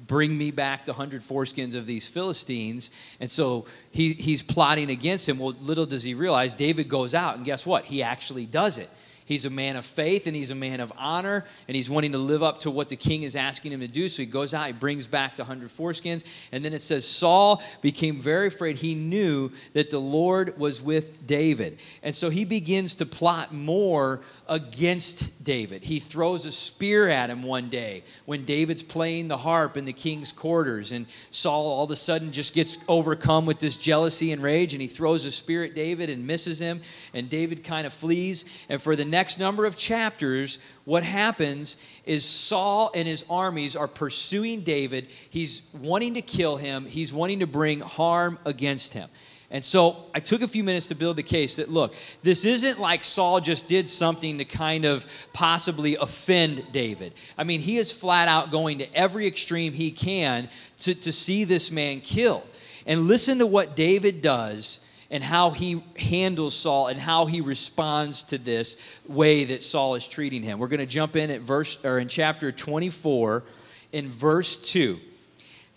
bring 0.07 0.37
me 0.37 0.51
back 0.51 0.85
the 0.85 0.93
hundred 0.93 1.23
foreskins 1.23 1.75
of 1.75 1.87
these 1.87 2.07
Philistines. 2.07 2.91
And 3.19 3.31
so 3.31 3.65
he, 3.91 4.13
he's 4.13 4.43
plotting 4.43 4.91
against 4.91 5.29
him. 5.29 5.39
Well, 5.39 5.55
little 5.61 5.87
does 5.87 6.03
he 6.03 6.13
realize 6.13 6.55
David 6.55 6.89
goes 6.89 7.15
out, 7.15 7.37
and 7.37 7.45
guess 7.47 7.65
what? 7.65 7.85
He 7.87 8.03
actually 8.03 8.45
does 8.45 8.77
it. 8.79 8.91
He's 9.25 9.47
a 9.47 9.51
man 9.51 9.77
of 9.77 9.87
faith 9.87 10.27
and 10.27 10.35
he's 10.35 10.51
a 10.51 10.55
man 10.55 10.81
of 10.81 10.93
honor, 10.97 11.45
and 11.69 11.77
he's 11.77 11.89
wanting 11.89 12.13
to 12.13 12.19
live 12.19 12.43
up 12.43 12.61
to 12.61 12.71
what 12.71 12.89
the 12.89 12.97
king 12.97 13.23
is 13.23 13.37
asking 13.37 13.73
him 13.73 13.81
to 13.81 13.89
do. 13.89 14.09
So 14.09 14.23
he 14.23 14.27
goes 14.27 14.55
out, 14.55 14.67
he 14.67 14.73
brings 14.73 15.07
back 15.07 15.37
the 15.37 15.45
hundred 15.45 15.71
foreskins, 15.71 16.25
and 16.51 16.65
then 16.65 16.73
it 16.73 16.83
says 16.83 17.07
Saul 17.07 17.63
became 17.81 18.21
very 18.21 18.49
afraid. 18.49 18.77
He 18.77 18.95
knew 18.95 19.51
that 19.73 19.91
the 19.91 20.01
Lord 20.01 20.59
was 20.59 20.83
with 20.83 21.27
David. 21.27 21.81
And 22.03 22.15
so 22.15 22.31
he 22.31 22.45
begins 22.45 22.97
to 22.97 23.07
plot 23.07 23.53
more 23.53 24.21
against 24.49 25.45
David. 25.45 25.85
He 25.85 26.01
throws 26.01 26.45
a 26.45 26.53
spear 26.53 27.09
at 27.09 27.31
him 27.31 27.43
one 27.43 27.69
day 27.69 28.03
when 28.27 28.45
David's 28.45 28.83
playing 28.83 29.29
the 29.29 29.39
harp 29.39 29.77
in 29.77 29.85
the 29.85 29.93
king's 29.93 30.33
quarters, 30.33 30.93
and 30.93 31.07
Saul 31.31 31.67
all 31.67 31.85
of 31.85 31.91
a 31.91 31.97
sudden 31.97 32.33
just 32.33 32.55
gets 32.55 32.79
overcome 32.89 33.47
with 33.47 33.59
this 33.59 33.77
jealousy 33.77 34.33
and 34.33 34.43
rage, 34.43 34.75
and 34.75 34.83
he 34.83 34.89
throws 34.89 35.25
a 35.25 35.31
spear 35.31 35.65
at 35.65 35.75
David 35.75 36.11
and 36.11 36.27
misses 36.27 36.59
him, 36.59 36.81
and 37.15 37.29
David 37.29 37.65
kind 37.65 37.87
of 37.87 37.93
flees. 37.93 38.45
And 38.69 38.81
for 38.81 38.97
the 38.97 39.05
next 39.13 39.39
number 39.39 39.65
of 39.67 39.77
chapters, 39.77 40.59
what 40.85 41.05
happens 41.05 41.77
is 42.05 42.25
Saul 42.25 42.91
and 42.95 43.07
his 43.07 43.25
armies 43.31 43.77
are 43.77 43.87
pursuing 43.87 44.63
David. 44.63 45.07
He's 45.31 45.63
wanting 45.73 46.15
to 46.15 46.23
kill 46.23 46.57
him, 46.57 46.87
he's 46.87 47.13
wanting 47.13 47.41
to 47.41 47.47
bring 47.47 47.79
harm 47.79 48.39
against 48.45 48.95
him. 48.95 49.09
And 49.53 49.63
so 49.63 50.07
I 50.15 50.21
took 50.21 50.41
a 50.41 50.49
few 50.49 50.65
minutes 50.65 50.89
to 50.89 50.95
build 50.95 51.17
the 51.17 51.23
case 51.23 51.57
that 51.57 51.69
look, 51.69 51.95
this 52.23 52.47
isn't 52.47 52.81
like 52.81 53.05
Saul 53.05 53.39
just 53.39 53.69
did 53.69 53.87
something 53.87 54.39
to 54.39 54.47
kind 54.47 54.87
of 54.87 55.07
possibly 55.35 55.97
offend 55.97 56.73
David. 56.73 57.13
I 57.37 57.45
mean, 57.45 57.61
he 57.61 57.77
is 57.77 57.93
flat 57.93 58.29
out 58.29 58.51
going 58.51 58.79
to 58.79 58.95
every 58.95 59.27
extreme 59.27 59.75
he 59.75 59.91
can 59.91 60.49
to, 60.79 60.95
to 60.95 61.13
see 61.13 61.45
this 61.45 61.71
man 61.71 62.01
killed. 62.01 62.49
And 62.87 63.03
listen 63.09 63.39
to 63.41 63.47
what 63.47 63.77
David 63.77 64.23
does 64.23 64.89
and 65.13 65.23
how 65.23 65.51
he 65.51 65.83
handles 65.97 66.57
Saul 66.57 66.89
and 66.89 66.99
how 66.99 67.27
he 67.27 67.43
responds 67.43 68.25
to 68.25 68.39
this 68.39 68.99
way 69.07 69.45
that 69.45 69.63
Saul 69.63 69.95
is 69.95 70.09
treating 70.09 70.43
him. 70.43 70.59
We're 70.59 70.69
going 70.69 70.81
to 70.81 70.87
jump 70.87 71.15
in 71.17 71.31
at 71.31 71.43
verse 71.43 71.85
or 71.85 71.99
in 71.99 72.09
chapter 72.09 72.51
24 72.51 73.45
in 73.93 74.09
verse 74.09 74.57
2. 74.57 74.99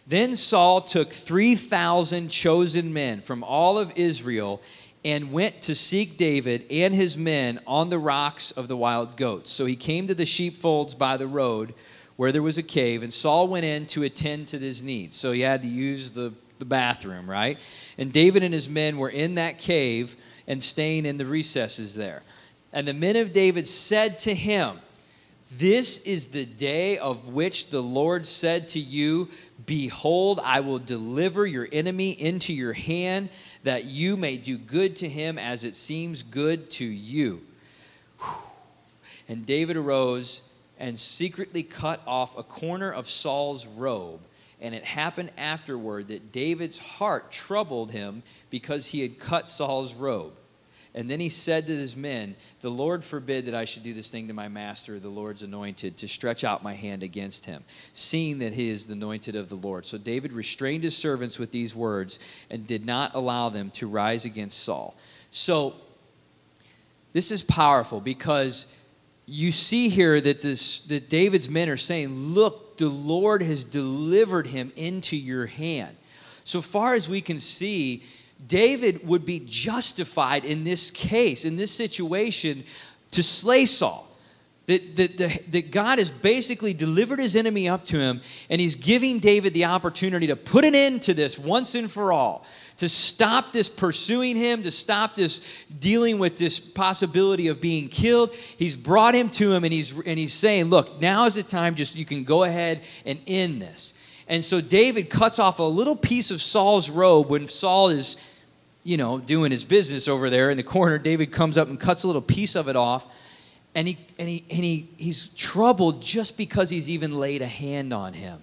Then 0.08 0.38
Saul 0.38 0.82
took 0.82 1.12
3,000 1.12 2.30
chosen 2.30 2.94
men 2.94 3.20
from 3.20 3.44
all 3.44 3.78
of 3.78 3.92
Israel 3.98 4.62
and 5.04 5.34
went 5.34 5.62
to 5.64 5.76
seek 5.76 6.16
David 6.16 6.66
and 6.72 6.96
his 6.96 7.18
men 7.18 7.60
on 7.68 7.90
the 7.90 8.00
rocks 8.00 8.52
of 8.52 8.70
the 8.70 8.78
wild 8.78 9.18
goats. 9.18 9.52
So 9.52 9.66
he 9.66 9.76
came 9.76 10.08
to 10.08 10.16
the 10.16 10.26
sheepfolds 10.26 10.96
by 10.96 11.18
the 11.18 11.28
road 11.28 11.74
where 12.16 12.32
there 12.32 12.42
was 12.42 12.58
a 12.58 12.64
cave, 12.64 13.04
and 13.04 13.12
Saul 13.12 13.50
went 13.50 13.66
in 13.66 13.86
to 13.88 14.04
attend 14.04 14.48
to 14.48 14.60
his 14.60 14.84
needs. 14.84 15.18
So 15.18 15.34
he 15.34 15.42
had 15.42 15.62
to 15.64 15.68
use 15.68 16.12
the, 16.12 16.32
the 16.60 16.66
bathroom, 16.66 17.30
right? 17.30 17.60
And 17.98 18.12
David 18.12 18.44
and 18.44 18.54
his 18.54 18.70
men 18.70 18.98
were 18.98 19.10
in 19.10 19.36
that 19.36 19.58
cave 19.58 20.16
and 20.48 20.62
staying 20.62 21.06
in 21.06 21.18
the 21.18 21.26
recesses 21.26 21.96
there. 21.96 22.24
And 22.74 22.88
the 22.88 22.94
men 22.94 23.16
of 23.16 23.32
David 23.32 23.68
said 23.68 24.20
to 24.20 24.36
him, 24.36 24.80
This 25.52 26.04
is 26.06 26.28
the 26.28 26.46
day 26.46 26.98
of 26.98 27.30
which 27.30 27.70
the 27.70 27.82
Lord 27.82 28.28
said 28.28 28.68
to 28.70 28.80
you, 28.80 29.30
Behold, 29.66 30.40
I 30.44 30.60
will 30.60 30.80
deliver 30.80 31.46
your 31.46 31.68
enemy 31.72 32.12
into 32.12 32.54
your 32.54 32.74
hand, 32.74 33.30
that 33.64 33.86
you 33.86 34.18
may 34.18 34.38
do 34.38 34.58
good 34.58 34.98
to 34.98 35.10
him 35.10 35.38
as 35.38 35.64
it 35.64 35.76
seems 35.76 36.22
good 36.22 36.70
to 36.72 36.86
you. 36.86 37.42
And 39.28 39.46
David 39.46 39.78
arose 39.78 40.44
and 40.78 40.98
secretly 40.98 41.64
cut 41.64 42.02
off 42.06 42.38
a 42.38 42.44
corner 42.44 42.92
of 42.92 43.10
Saul's 43.10 43.66
robe. 43.66 44.22
And 44.62 44.74
it 44.74 44.86
happened 44.86 45.32
afterward 45.38 46.08
that 46.08 46.32
David's 46.32 46.78
heart 46.78 47.32
troubled 47.32 47.92
him 47.92 48.24
because 48.50 48.88
he 48.88 49.02
had 49.02 49.20
cut 49.20 49.50
Saul's 49.50 49.94
robe. 49.94 50.34
And 50.96 51.12
then 51.12 51.20
he 51.20 51.28
said 51.28 51.68
to 51.68 51.74
his 51.74 51.98
men, 51.98 52.38
The 52.62 52.72
Lord 52.72 53.04
forbid 53.04 53.48
that 53.48 53.54
I 53.54 53.66
should 53.66 53.84
do 53.84 53.94
this 53.94 54.10
thing 54.10 54.30
to 54.30 54.34
my 54.34 54.48
master, 54.48 54.98
the 54.98 55.10
Lord's 55.10 55.44
anointed, 55.44 55.98
to 55.98 56.08
stretch 56.08 56.46
out 56.46 56.64
my 56.64 56.74
hand 56.74 57.04
against 57.04 57.46
him, 57.46 57.66
seeing 57.92 58.40
that 58.40 58.54
he 58.54 58.70
is 58.70 58.88
the 58.88 58.94
anointed 58.94 59.36
of 59.36 59.50
the 59.50 59.56
Lord. 59.56 59.86
So 59.86 59.98
David 59.98 60.32
restrained 60.32 60.86
his 60.86 60.96
servants 60.96 61.38
with 61.38 61.52
these 61.52 61.76
words 61.76 62.18
and 62.50 62.66
did 62.66 62.86
not 62.86 63.14
allow 63.14 63.50
them 63.50 63.72
to 63.72 63.88
rise 63.88 64.24
against 64.24 64.64
Saul. 64.64 64.96
So 65.32 65.76
this 67.12 67.30
is 67.30 67.44
powerful 67.44 68.00
because 68.00 68.74
you 69.26 69.52
see 69.52 69.90
here 69.90 70.22
that 70.22 70.42
this 70.42 70.80
that 70.88 71.10
David's 71.10 71.50
men 71.50 71.68
are 71.68 71.76
saying, 71.76 72.34
"Look, 72.34 72.65
the 72.78 72.90
Lord 72.90 73.42
has 73.42 73.64
delivered 73.64 74.48
him 74.48 74.72
into 74.76 75.16
your 75.16 75.46
hand." 75.46 75.96
So 76.44 76.62
far 76.62 76.94
as 76.94 77.10
we 77.10 77.22
can 77.22 77.40
see, 77.40 78.04
David 78.48 79.08
would 79.08 79.26
be 79.26 79.40
justified 79.40 80.46
in 80.46 80.64
this 80.64 80.92
case, 80.92 81.46
in 81.46 81.56
this 81.56 81.72
situation, 81.72 82.64
to 83.12 83.24
slay 83.24 83.66
Saul. 83.66 84.15
That, 84.68 84.96
that, 84.96 85.52
that 85.52 85.72
God 85.72 86.00
has 86.00 86.10
basically 86.10 86.74
delivered 86.74 87.20
his 87.20 87.36
enemy 87.36 87.70
up 87.70 87.86
to 87.86 88.00
him, 88.00 88.22
and 88.50 88.60
he's 88.60 88.74
giving 88.74 89.20
David 89.20 89.54
the 89.54 89.66
opportunity 89.66 90.26
to 90.28 90.36
put 90.36 90.66
an 90.66 90.74
end 90.74 91.04
to 91.04 91.14
this 91.14 91.38
once 91.38 91.76
and 91.76 91.90
for 91.90 92.12
all, 92.12 92.44
to 92.78 92.90
stop 92.90 93.54
this 93.54 93.70
pursuing 93.70 94.36
him, 94.36 94.64
to 94.64 94.72
stop 94.72 95.14
this 95.14 95.66
dealing 95.80 96.18
with 96.18 96.38
this 96.38 96.60
possibility 96.60 97.48
of 97.48 97.62
being 97.62 97.88
killed. 97.90 98.34
He's 98.34 98.76
brought 98.76 99.14
him 99.14 99.30
to 99.32 99.54
him, 99.54 99.66
and 99.66 99.72
he's, 99.72 99.98
and 100.00 100.18
he's 100.18 100.34
saying, 100.34 100.66
Look, 100.66 101.00
now 101.00 101.26
is 101.26 101.36
the 101.36 101.44
time, 101.44 101.76
just 101.76 101.96
you 101.96 102.06
can 102.06 102.24
go 102.24 102.44
ahead 102.44 102.82
and 103.06 103.20
end 103.28 103.62
this. 103.62 103.94
And 104.28 104.44
so 104.44 104.60
David 104.62 105.10
cuts 105.10 105.38
off 105.38 105.60
a 105.60 105.64
little 105.64 105.96
piece 105.96 106.32
of 106.32 106.42
Saul's 106.42 106.90
robe 106.90 107.30
when 107.30 107.48
Saul 107.48 107.90
is, 107.90 108.18
you 108.84 108.98
know, 108.98 109.20
doing 109.20 109.52
his 109.52 109.64
business 109.64 110.08
over 110.08 110.30
there 110.30 110.50
in 110.50 110.58
the 110.58 110.64
corner. 110.64 110.98
David 110.98 111.32
comes 111.32 111.58
up 111.58 111.68
and 111.68 111.80
cuts 111.80 112.04
a 112.04 112.08
little 112.08 112.22
piece 112.22 112.56
of 112.56 112.68
it 112.68 112.76
off. 112.76 113.06
And, 113.76 113.90
he, 113.90 113.98
and, 114.18 114.30
he, 114.30 114.46
and 114.50 114.64
he, 114.64 114.90
he's 114.98 115.28
troubled 115.36 116.02
just 116.02 116.38
because 116.38 116.70
he's 116.70 116.90
even 116.90 117.12
laid 117.12 117.42
a 117.42 117.48
hand 117.48 117.94
on 117.94 118.14
him. 118.14 118.42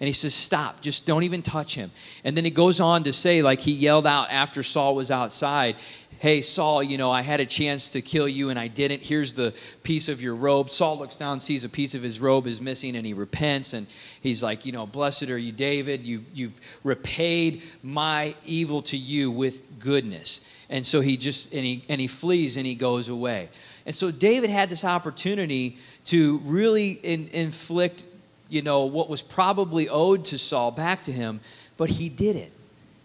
And 0.00 0.08
he 0.08 0.12
says, 0.12 0.34
Stop, 0.34 0.80
just 0.80 1.06
don't 1.06 1.22
even 1.22 1.42
touch 1.42 1.76
him. 1.76 1.92
And 2.24 2.36
then 2.36 2.44
he 2.44 2.50
goes 2.50 2.80
on 2.80 3.04
to 3.04 3.12
say, 3.12 3.40
like 3.40 3.60
he 3.60 3.70
yelled 3.70 4.06
out 4.06 4.32
after 4.32 4.64
Saul 4.64 4.96
was 4.96 5.12
outside, 5.12 5.76
Hey, 6.18 6.42
Saul, 6.42 6.82
you 6.82 6.98
know, 6.98 7.10
I 7.10 7.22
had 7.22 7.38
a 7.38 7.46
chance 7.46 7.90
to 7.92 8.02
kill 8.02 8.28
you 8.28 8.50
and 8.50 8.58
I 8.58 8.66
didn't. 8.66 9.02
Here's 9.02 9.34
the 9.34 9.54
piece 9.84 10.08
of 10.08 10.20
your 10.20 10.34
robe. 10.34 10.70
Saul 10.70 10.98
looks 10.98 11.16
down, 11.16 11.38
sees 11.38 11.64
a 11.64 11.68
piece 11.68 11.94
of 11.94 12.02
his 12.02 12.20
robe 12.20 12.48
is 12.48 12.60
missing, 12.60 12.96
and 12.96 13.06
he 13.06 13.12
repents. 13.12 13.74
And 13.74 13.86
he's 14.20 14.42
like, 14.42 14.66
You 14.66 14.72
know, 14.72 14.86
blessed 14.86 15.30
are 15.30 15.38
you, 15.38 15.52
David. 15.52 16.02
You, 16.02 16.24
you've 16.34 16.60
repaid 16.82 17.62
my 17.84 18.34
evil 18.44 18.82
to 18.82 18.96
you 18.96 19.30
with 19.30 19.78
goodness. 19.78 20.48
And 20.68 20.84
so 20.84 21.00
he 21.00 21.16
just, 21.16 21.52
and 21.54 21.64
he, 21.64 21.84
and 21.88 22.00
he 22.00 22.08
flees 22.08 22.56
and 22.56 22.66
he 22.66 22.74
goes 22.74 23.08
away. 23.08 23.50
And 23.86 23.94
so 23.94 24.10
David 24.10 24.50
had 24.50 24.70
this 24.70 24.84
opportunity 24.84 25.78
to 26.06 26.38
really 26.44 26.92
in, 27.02 27.28
inflict, 27.32 28.04
you 28.48 28.62
know, 28.62 28.84
what 28.84 29.08
was 29.08 29.22
probably 29.22 29.88
owed 29.88 30.24
to 30.26 30.38
Saul 30.38 30.70
back 30.70 31.02
to 31.02 31.12
him, 31.12 31.40
but 31.76 31.90
he 31.90 32.08
didn't. 32.08 32.52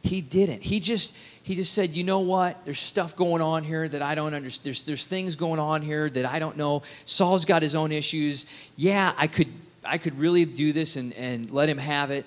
He 0.03 0.21
didn't. 0.21 0.63
He 0.63 0.79
just 0.79 1.17
he 1.47 1.55
just 1.55 1.73
said, 1.73 1.95
you 1.95 2.03
know 2.03 2.19
what? 2.19 2.65
There's 2.65 2.79
stuff 2.79 3.15
going 3.15 3.41
on 3.41 3.63
here 3.63 3.87
that 3.87 4.01
I 4.01 4.15
don't 4.15 4.33
understand. 4.33 4.65
There's, 4.65 4.83
there's 4.83 5.07
things 5.07 5.37
going 5.37 5.61
on 5.61 5.81
here 5.81 6.09
that 6.09 6.25
I 6.25 6.39
don't 6.39 6.57
know. 6.57 6.83
Saul's 7.05 7.45
got 7.45 7.61
his 7.61 7.73
own 7.73 7.93
issues. 7.93 8.47
Yeah, 8.75 9.13
I 9.17 9.27
could, 9.27 9.47
I 9.81 9.97
could 9.97 10.19
really 10.19 10.43
do 10.43 10.73
this 10.73 10.97
and, 10.97 11.13
and 11.13 11.49
let 11.49 11.69
him 11.69 11.77
have 11.77 12.11
it 12.11 12.25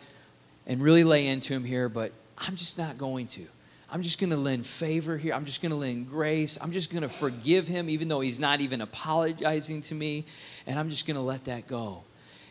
and 0.67 0.83
really 0.83 1.05
lay 1.05 1.27
into 1.27 1.53
him 1.53 1.65
here, 1.65 1.91
but 1.91 2.13
I'm 2.39 2.57
just 2.57 2.79
not 2.79 2.97
going 2.97 3.27
to. 3.27 3.43
I'm 3.92 4.03
just 4.03 4.20
going 4.20 4.31
to 4.31 4.37
lend 4.37 4.66
favor 4.66 5.16
here. 5.16 5.35
I'm 5.35 5.44
just 5.44 5.62
going 5.62 5.70
to 5.70 5.76
lend 5.76 6.09
grace. 6.09 6.59
I'm 6.62 6.70
just 6.70 6.92
going 6.92 7.03
to 7.03 7.09
forgive 7.09 7.66
him, 7.66 7.90
even 7.90 8.09
though 8.09 8.20
he's 8.20 8.38
not 8.38 8.61
even 8.61 8.81
apologizing 8.81 9.83
to 9.83 9.94
me. 9.94 10.24
And 10.66 10.79
I'm 10.79 10.90
just 10.90 11.07
going 11.07 11.16
to 11.16 11.22
let 11.22 11.46
that 11.46 11.66
go. 11.66 12.05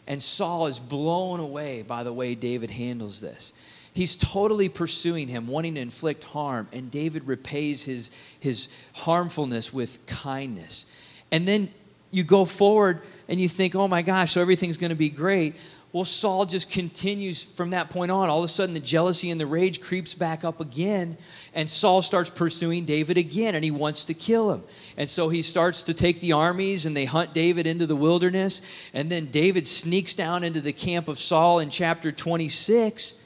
And 0.05 0.21
Saul 0.21 0.67
is 0.67 0.79
blown 0.79 1.39
away 1.39 1.83
by 1.83 2.03
the 2.03 2.11
way 2.11 2.35
David 2.35 2.71
handles 2.71 3.21
this. 3.21 3.53
He's 3.93 4.17
totally 4.17 4.69
pursuing 4.69 5.27
him, 5.27 5.47
wanting 5.47 5.75
to 5.75 5.81
inflict 5.81 6.23
harm, 6.23 6.67
and 6.71 6.91
David 6.91 7.25
repays 7.25 7.83
his, 7.83 8.11
his 8.39 8.69
harmfulness 8.93 9.73
with 9.73 10.05
kindness. 10.05 10.85
And 11.31 11.47
then 11.47 11.69
you 12.11 12.23
go 12.23 12.45
forward 12.45 13.01
and 13.27 13.39
you 13.39 13.47
think, 13.47 13.75
oh 13.75 13.87
my 13.87 14.01
gosh, 14.01 14.31
so 14.31 14.41
everything's 14.41 14.77
going 14.77 14.89
to 14.89 14.95
be 14.95 15.09
great. 15.09 15.55
Well, 15.91 16.05
Saul 16.05 16.45
just 16.45 16.69
continues 16.69 17.43
from 17.43 17.71
that 17.71 17.89
point 17.89 18.11
on. 18.11 18.29
All 18.29 18.39
of 18.39 18.45
a 18.45 18.47
sudden, 18.47 18.75
the 18.75 18.79
jealousy 18.79 19.31
and 19.31 19.41
the 19.41 19.47
rage 19.47 19.81
creeps 19.81 20.13
back 20.13 20.43
up 20.43 20.61
again, 20.61 21.17
and 21.55 21.67
Saul 21.67 22.03
starts 22.03 22.29
pursuing 22.29 22.85
David 22.85 23.17
again, 23.17 23.55
and 23.55 23.63
he 23.63 23.71
wants 23.71 24.05
to 24.05 24.13
kill 24.13 24.53
him. 24.53 24.63
And 24.97 25.09
so 25.09 25.29
he 25.29 25.41
starts 25.41 25.81
to 25.83 25.95
take 25.95 26.21
the 26.21 26.33
armies, 26.33 26.85
and 26.85 26.95
they 26.95 27.05
hunt 27.05 27.33
David 27.33 27.65
into 27.65 27.87
the 27.87 27.95
wilderness. 27.95 28.61
And 28.93 29.09
then 29.09 29.25
David 29.27 29.65
sneaks 29.65 30.13
down 30.13 30.43
into 30.43 30.61
the 30.61 30.73
camp 30.73 31.07
of 31.07 31.17
Saul 31.17 31.59
in 31.59 31.71
chapter 31.71 32.11
26 32.11 33.25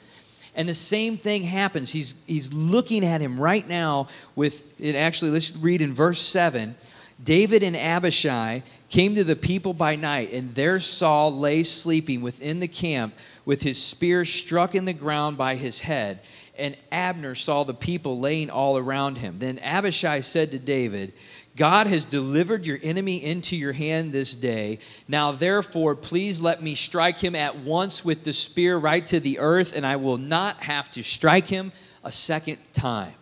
and 0.56 0.68
the 0.68 0.74
same 0.74 1.16
thing 1.16 1.42
happens. 1.42 1.90
He's, 1.90 2.14
he's 2.26 2.52
looking 2.52 3.04
at 3.04 3.20
him 3.20 3.40
right 3.40 3.66
now 3.66 4.08
with 4.36 4.80
it. 4.80 4.94
Actually, 4.94 5.32
let's 5.32 5.56
read 5.56 5.82
in 5.82 5.92
verse 5.92 6.20
7. 6.20 6.76
David 7.22 7.62
and 7.62 7.76
Abishai 7.76 8.62
came 8.88 9.14
to 9.14 9.24
the 9.24 9.36
people 9.36 9.72
by 9.72 9.96
night, 9.96 10.32
and 10.32 10.54
there 10.54 10.80
Saul 10.80 11.36
lay 11.38 11.62
sleeping 11.62 12.22
within 12.22 12.60
the 12.60 12.68
camp 12.68 13.14
with 13.44 13.62
his 13.62 13.80
spear 13.80 14.24
struck 14.24 14.74
in 14.74 14.84
the 14.84 14.92
ground 14.92 15.36
by 15.36 15.54
his 15.54 15.80
head. 15.80 16.20
And 16.58 16.76
Abner 16.92 17.34
saw 17.34 17.64
the 17.64 17.74
people 17.74 18.20
laying 18.20 18.50
all 18.50 18.78
around 18.78 19.18
him. 19.18 19.38
Then 19.38 19.58
Abishai 19.58 20.20
said 20.20 20.52
to 20.52 20.58
David, 20.58 21.12
God 21.56 21.86
has 21.86 22.04
delivered 22.04 22.66
your 22.66 22.78
enemy 22.82 23.24
into 23.24 23.56
your 23.56 23.72
hand 23.72 24.12
this 24.12 24.34
day. 24.34 24.80
Now, 25.06 25.32
therefore, 25.32 25.94
please 25.94 26.40
let 26.40 26.62
me 26.62 26.74
strike 26.74 27.18
him 27.18 27.36
at 27.36 27.56
once 27.56 28.04
with 28.04 28.24
the 28.24 28.32
spear 28.32 28.76
right 28.76 29.04
to 29.06 29.20
the 29.20 29.38
earth, 29.38 29.76
and 29.76 29.86
I 29.86 29.96
will 29.96 30.16
not 30.16 30.56
have 30.58 30.90
to 30.92 31.02
strike 31.02 31.46
him 31.46 31.70
a 32.02 32.10
second 32.10 32.58
time. 32.72 33.14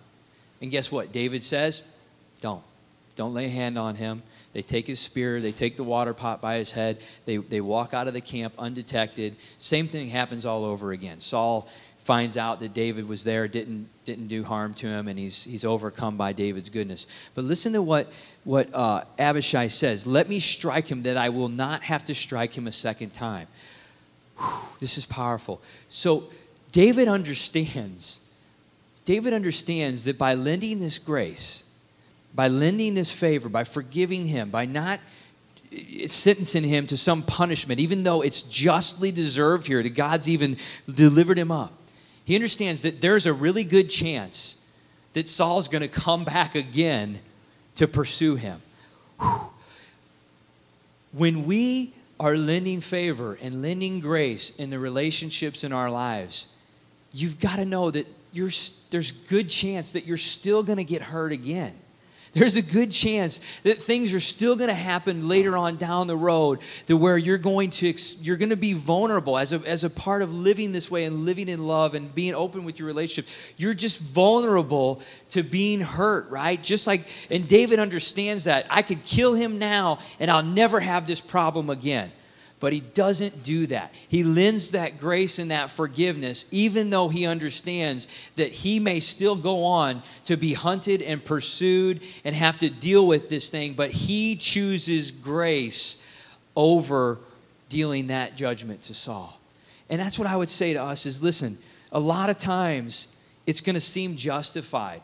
And 0.62 0.70
guess 0.70 0.90
what? 0.90 1.12
David 1.12 1.42
says, 1.42 1.82
Don't. 2.40 2.64
Don't 3.14 3.34
lay 3.34 3.46
a 3.46 3.50
hand 3.50 3.78
on 3.78 3.94
him. 3.94 4.22
They 4.52 4.62
take 4.62 4.86
his 4.86 5.00
spear, 5.00 5.40
they 5.40 5.52
take 5.52 5.76
the 5.76 5.84
water 5.84 6.12
pot 6.12 6.42
by 6.42 6.58
his 6.58 6.72
head, 6.72 6.98
they, 7.24 7.38
they 7.38 7.62
walk 7.62 7.94
out 7.94 8.06
of 8.06 8.12
the 8.12 8.20
camp 8.20 8.52
undetected. 8.58 9.36
Same 9.56 9.88
thing 9.88 10.10
happens 10.10 10.44
all 10.44 10.64
over 10.64 10.92
again. 10.92 11.20
Saul 11.20 11.68
finds 11.96 12.36
out 12.36 12.60
that 12.60 12.74
David 12.74 13.08
was 13.08 13.24
there, 13.24 13.48
didn't, 13.48 13.88
didn't 14.04 14.26
do 14.26 14.42
harm 14.42 14.74
to 14.74 14.88
him, 14.88 15.08
and 15.08 15.18
he's, 15.18 15.44
he's 15.44 15.64
overcome 15.64 16.16
by 16.16 16.32
David's 16.32 16.68
goodness. 16.68 17.06
But 17.34 17.44
listen 17.44 17.72
to 17.74 17.80
what, 17.80 18.12
what 18.44 18.68
uh, 18.74 19.04
Abishai 19.18 19.68
says 19.68 20.06
Let 20.06 20.28
me 20.28 20.40
strike 20.40 20.88
him 20.88 21.02
that 21.02 21.16
I 21.16 21.28
will 21.30 21.48
not 21.48 21.84
have 21.84 22.04
to 22.04 22.14
strike 22.14 22.52
him 22.52 22.66
a 22.66 22.72
second 22.72 23.14
time. 23.14 23.46
Whew, 24.36 24.52
this 24.80 24.98
is 24.98 25.06
powerful. 25.06 25.62
So 25.88 26.24
David 26.72 27.08
understands. 27.08 28.30
David 29.04 29.32
understands 29.32 30.04
that 30.04 30.18
by 30.18 30.34
lending 30.34 30.78
this 30.78 30.98
grace, 30.98 31.71
by 32.34 32.48
lending 32.48 32.94
this 32.94 33.10
favor, 33.10 33.48
by 33.48 33.64
forgiving 33.64 34.26
him, 34.26 34.50
by 34.50 34.64
not 34.64 35.00
sentencing 36.06 36.64
him 36.64 36.86
to 36.86 36.96
some 36.96 37.22
punishment, 37.22 37.80
even 37.80 38.02
though 38.02 38.22
it's 38.22 38.42
justly 38.42 39.10
deserved 39.10 39.66
here, 39.66 39.82
that 39.82 39.94
God's 39.94 40.28
even 40.28 40.56
delivered 40.92 41.38
him 41.38 41.50
up. 41.50 41.72
He 42.24 42.34
understands 42.34 42.82
that 42.82 43.00
there's 43.00 43.26
a 43.26 43.32
really 43.32 43.64
good 43.64 43.88
chance 43.90 44.66
that 45.14 45.28
Saul's 45.28 45.68
going 45.68 45.82
to 45.82 45.88
come 45.88 46.24
back 46.24 46.54
again 46.54 47.18
to 47.76 47.86
pursue 47.86 48.36
him. 48.36 48.60
When 51.14 51.44
we 51.44 51.92
are 52.18 52.38
lending 52.38 52.80
favor 52.80 53.36
and 53.42 53.60
lending 53.60 54.00
grace 54.00 54.56
in 54.56 54.70
the 54.70 54.78
relationships 54.78 55.62
in 55.62 55.70
our 55.70 55.90
lives, 55.90 56.56
you've 57.12 57.38
got 57.38 57.56
to 57.56 57.66
know 57.66 57.90
that 57.90 58.06
there's 58.32 59.26
good 59.28 59.50
chance 59.50 59.92
that 59.92 60.06
you're 60.06 60.16
still 60.16 60.62
going 60.62 60.78
to 60.78 60.84
get 60.84 61.02
hurt 61.02 61.32
again 61.32 61.74
there's 62.32 62.56
a 62.56 62.62
good 62.62 62.90
chance 62.90 63.40
that 63.62 63.76
things 63.76 64.14
are 64.14 64.20
still 64.20 64.56
going 64.56 64.68
to 64.68 64.74
happen 64.74 65.28
later 65.28 65.56
on 65.56 65.76
down 65.76 66.06
the 66.06 66.16
road 66.16 66.60
that 66.86 66.96
where 66.96 67.18
you're 67.18 67.38
going 67.38 67.70
to 67.70 67.94
you're 68.20 68.36
going 68.36 68.50
to 68.50 68.56
be 68.56 68.72
vulnerable 68.72 69.36
as 69.36 69.52
a, 69.52 69.56
as 69.66 69.84
a 69.84 69.90
part 69.90 70.22
of 70.22 70.32
living 70.32 70.72
this 70.72 70.90
way 70.90 71.04
and 71.04 71.24
living 71.24 71.48
in 71.48 71.66
love 71.66 71.94
and 71.94 72.14
being 72.14 72.34
open 72.34 72.64
with 72.64 72.78
your 72.78 72.86
relationship. 72.86 73.30
You're 73.56 73.74
just 73.74 74.00
vulnerable 74.00 75.02
to 75.30 75.42
being 75.42 75.80
hurt 75.80 76.30
right? 76.30 76.62
Just 76.62 76.86
like 76.86 77.06
and 77.30 77.46
david 77.46 77.78
understands 77.78 78.44
that. 78.44 78.66
I 78.70 78.82
could 78.82 79.04
kill 79.04 79.34
him 79.34 79.58
now 79.58 79.98
and 80.18 80.30
i'll 80.30 80.42
never 80.42 80.80
have 80.80 81.06
this 81.06 81.20
problem 81.20 81.70
again 81.70 82.10
but 82.62 82.72
he 82.72 82.78
doesn't 82.78 83.42
do 83.42 83.66
that. 83.66 83.92
He 84.06 84.22
lends 84.22 84.70
that 84.70 84.96
grace 84.96 85.40
and 85.40 85.50
that 85.50 85.68
forgiveness, 85.68 86.46
even 86.52 86.90
though 86.90 87.08
he 87.08 87.26
understands 87.26 88.06
that 88.36 88.52
he 88.52 88.78
may 88.78 89.00
still 89.00 89.34
go 89.34 89.64
on 89.64 90.00
to 90.26 90.36
be 90.36 90.54
hunted 90.54 91.02
and 91.02 91.24
pursued 91.24 92.00
and 92.24 92.36
have 92.36 92.58
to 92.58 92.70
deal 92.70 93.04
with 93.04 93.28
this 93.28 93.50
thing, 93.50 93.72
but 93.72 93.90
he 93.90 94.36
chooses 94.36 95.10
grace 95.10 96.06
over 96.54 97.18
dealing 97.68 98.06
that 98.06 98.36
judgment 98.36 98.82
to 98.82 98.94
Saul. 98.94 99.40
And 99.90 100.00
that's 100.00 100.16
what 100.16 100.28
I 100.28 100.36
would 100.36 100.48
say 100.48 100.72
to 100.74 100.80
us 100.80 101.04
is 101.04 101.20
listen, 101.20 101.58
a 101.90 101.98
lot 101.98 102.30
of 102.30 102.38
times 102.38 103.08
it's 103.44 103.60
going 103.60 103.74
to 103.74 103.80
seem 103.80 104.14
justified. 104.14 105.02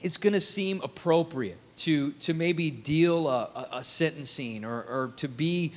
It's 0.00 0.16
going 0.16 0.34
to 0.34 0.40
seem 0.40 0.80
appropriate 0.80 1.58
to, 1.76 2.12
to 2.12 2.34
maybe 2.34 2.70
deal 2.70 3.28
a, 3.28 3.68
a, 3.72 3.84
sentencing 3.84 4.64
or, 4.64 4.82
or 4.82 5.12
to 5.16 5.28
be 5.28 5.72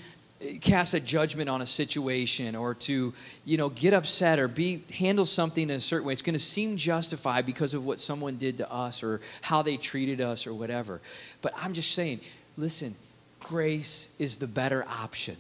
cast 0.62 0.94
a 0.94 1.00
judgment 1.00 1.50
on 1.50 1.62
a 1.62 1.66
situation 1.66 2.56
or 2.56 2.76
to 2.76 3.12
you 3.44 3.58
know 3.58 3.70
get 3.70 3.94
upset 3.94 4.38
or 4.38 4.48
be 4.48 4.84
handle 4.94 5.26
something 5.26 5.64
in 5.64 5.76
a 5.76 5.80
certain 5.80 6.06
way. 6.06 6.14
It's 6.14 6.22
going 6.22 6.34
to 6.34 6.40
seem 6.40 6.78
justified 6.78 7.46
because 7.46 7.74
of 7.74 7.86
what 7.86 8.00
someone 8.00 8.38
did 8.38 8.60
to 8.60 8.72
us 8.72 9.02
or 9.02 9.20
how 9.42 9.64
they 9.64 9.78
treated 9.78 10.22
us 10.22 10.46
or 10.46 10.54
whatever. 10.54 11.02
But 11.42 11.54
i'm 11.58 11.74
just 11.74 11.94
saying 11.94 12.20
listen 12.56 12.94
grace 13.40 14.16
is 14.20 14.38
the 14.38 14.48
better 14.48 14.86
option. 14.88 15.36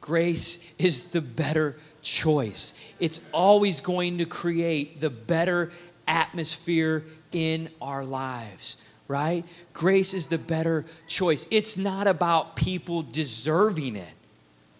Grace 0.00 0.72
is 0.78 1.10
the 1.10 1.20
better 1.20 1.76
choice. 2.02 2.92
It's 3.00 3.20
always 3.32 3.80
going 3.80 4.18
to 4.18 4.24
create 4.24 5.00
the 5.00 5.10
better 5.10 5.72
atmosphere 6.06 7.04
in 7.32 7.68
our 7.80 8.04
lives 8.04 8.76
right? 9.08 9.44
Grace 9.72 10.14
is 10.14 10.26
the 10.26 10.38
better 10.38 10.84
choice. 11.06 11.46
It's 11.50 11.76
not 11.76 12.06
about 12.06 12.56
people 12.56 13.02
deserving 13.02 13.96
it. 13.96 14.14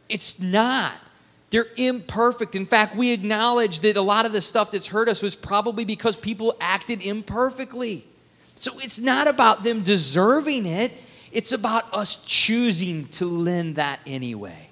It's 0.09 0.41
not. 0.41 0.93
They're 1.51 1.67
imperfect. 1.77 2.57
In 2.57 2.67
fact, 2.67 2.97
we 2.97 3.13
acknowledge 3.13 3.81
that 3.81 3.97
a 3.97 4.03
lot 4.03 4.27
of 4.27 4.33
the 4.33 4.41
stuff 4.41 4.73
that's 4.73 4.89
hurt 4.89 5.09
us 5.09 5.23
was 5.23 5.37
probably 5.37 5.85
because 5.85 6.17
people 6.17 6.55
acted 6.61 7.05
imperfectly. 7.05 8.05
So 8.57 8.73
it's 8.79 9.01
not 9.01 9.29
about 9.29 9.63
them 9.63 9.83
deserving 9.83 10.67
it, 10.67 10.93
it's 11.31 11.53
about 11.53 11.93
us 11.93 12.25
choosing 12.25 13.07
to 13.09 13.27
lend 13.27 13.77
that 13.77 14.01
anyway. 14.07 14.71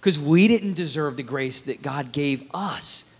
Because 0.00 0.18
we 0.18 0.48
didn't 0.48 0.74
deserve 0.74 1.16
the 1.16 1.22
grace 1.22 1.62
that 1.62 1.82
God 1.82 2.12
gave 2.12 2.48
us, 2.54 3.16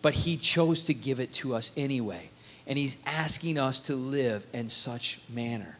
but 0.00 0.14
He 0.14 0.36
chose 0.36 0.84
to 0.84 0.94
give 0.94 1.20
it 1.20 1.32
to 1.34 1.54
us 1.54 1.72
anyway 1.76 2.30
and 2.70 2.78
he's 2.78 2.98
asking 3.04 3.58
us 3.58 3.80
to 3.80 3.96
live 3.96 4.46
in 4.54 4.68
such 4.68 5.18
manner. 5.28 5.76